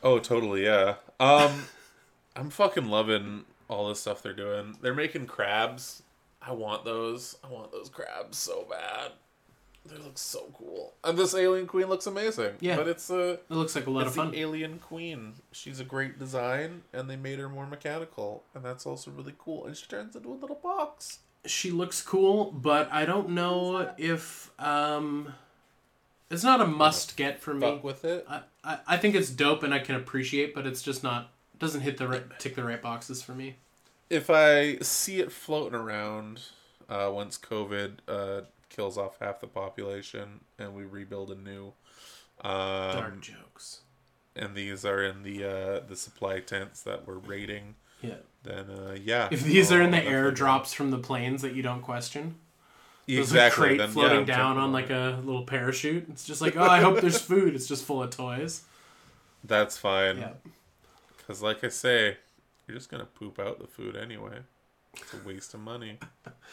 [0.01, 0.95] Oh, totally, yeah.
[1.19, 1.65] Um,
[2.35, 4.75] I'm fucking loving all the stuff they're doing.
[4.81, 6.01] They're making crabs.
[6.41, 7.37] I want those.
[7.43, 9.11] I want those crabs so bad.
[9.85, 10.93] They look so cool.
[11.03, 12.55] And this alien queen looks amazing.
[12.59, 12.75] Yeah.
[12.75, 14.31] but it's a It looks like a lot it's of fun.
[14.31, 15.33] the alien queen.
[15.51, 19.65] She's a great design, and they made her more mechanical, and that's also really cool.
[19.67, 21.19] And she turns into a little box.
[21.45, 25.33] She looks cool, but I don't know if um,
[26.29, 27.61] it's not a must get for me.
[27.61, 28.25] Fuck with it.
[28.29, 31.81] I, I I think it's dope and I can appreciate, but it's just not doesn't
[31.81, 33.55] hit the right tick the right boxes for me.
[34.09, 36.41] if I see it floating around
[36.89, 41.73] uh, once COVID uh, kills off half the population and we rebuild a new,
[42.43, 43.81] Dark um, jokes.
[44.35, 48.15] and these are in the uh, the supply tents that we're raiding, Yeah.
[48.43, 49.27] then uh, yeah.
[49.31, 52.35] If these are in the airdrops from the planes that you don't question,
[53.15, 56.07] there's exactly, a crate then, floating I'm down on like a little parachute.
[56.09, 57.55] It's just like, oh, I hope there's food.
[57.55, 58.63] It's just full of toys.
[59.43, 60.19] That's fine.
[60.19, 60.31] Yeah.
[61.17, 62.17] Because, like I say,
[62.67, 64.39] you're just gonna poop out the food anyway.
[64.95, 65.99] It's a waste of money.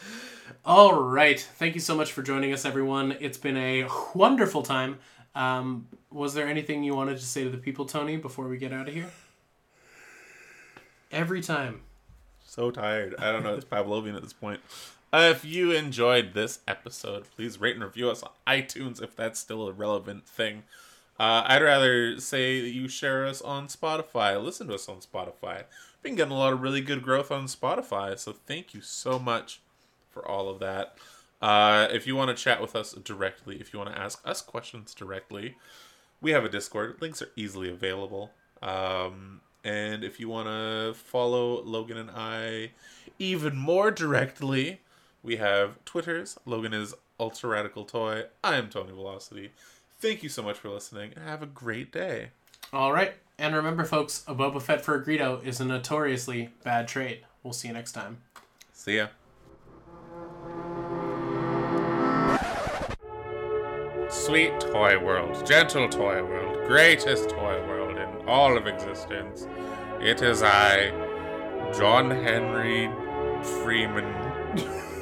[0.65, 1.39] All right.
[1.39, 3.17] Thank you so much for joining us, everyone.
[3.19, 4.99] It's been a wonderful time.
[5.35, 8.73] Um, was there anything you wanted to say to the people, Tony, before we get
[8.73, 9.09] out of here?
[11.11, 11.81] Every time.
[12.43, 13.15] So tired.
[13.19, 13.55] I don't know.
[13.55, 14.61] It's Pavlovian at this point.
[15.11, 19.39] Uh, if you enjoyed this episode, please rate and review us on iTunes if that's
[19.39, 20.63] still a relevant thing.
[21.19, 24.41] Uh, I'd rather say that you share us on Spotify.
[24.41, 25.63] Listen to us on Spotify.
[26.03, 28.19] been getting a lot of really good growth on Spotify.
[28.19, 29.61] So thank you so much
[30.11, 30.97] for all of that.
[31.41, 34.41] Uh, if you want to chat with us directly, if you want to ask us
[34.41, 35.55] questions directly,
[36.21, 36.97] we have a Discord.
[36.99, 38.31] Links are easily available.
[38.61, 42.71] Um, and if you want to follow Logan and I
[43.19, 44.79] even more directly,
[45.21, 46.37] we have Twitters.
[46.45, 48.23] Logan is Ultra Radical Toy.
[48.41, 49.51] I am Tony Velocity.
[49.99, 52.29] Thank you so much for listening and have a great day.
[52.71, 53.15] All right.
[53.37, 57.25] And remember, folks, a Boba Fett for a Greedo is a notoriously bad trade.
[57.43, 58.19] We'll see you next time.
[58.71, 59.07] See ya.
[64.09, 67.86] Sweet toy world, gentle toy world, greatest toy world
[68.27, 69.47] all of existence.
[70.01, 70.91] It is I,
[71.77, 72.89] John Henry
[73.63, 74.05] Freeman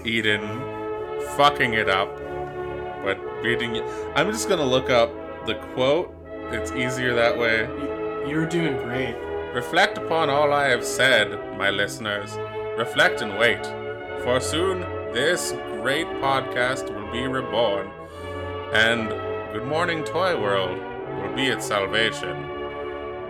[0.06, 0.42] Eden,
[1.36, 2.16] fucking it up,
[3.04, 3.84] but beating it.
[4.16, 5.12] I'm just gonna look up
[5.46, 6.14] the quote.
[6.52, 7.62] It's easier that way.
[7.62, 7.96] You-
[8.28, 9.16] You're doing great.
[9.54, 11.28] Reflect upon all I have said,
[11.58, 12.38] my listeners.
[12.78, 13.64] Reflect and wait,
[14.24, 14.82] for soon
[15.14, 17.90] this great podcast will be reborn,
[18.74, 19.10] and
[19.54, 20.78] Good Morning Toy World
[21.22, 22.36] will be its salvation.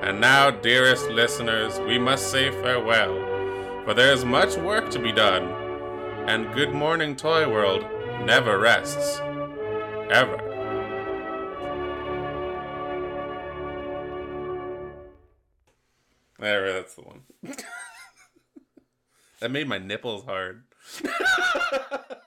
[0.06, 3.16] And now, dearest listeners, we must say farewell,
[3.84, 5.46] for there is much work to be done,
[6.30, 7.84] and Good Morning Toy World
[8.24, 9.20] never rests.
[10.12, 10.38] Ever.
[16.38, 17.24] There, that's the one.
[19.40, 20.66] that made my nipples hard.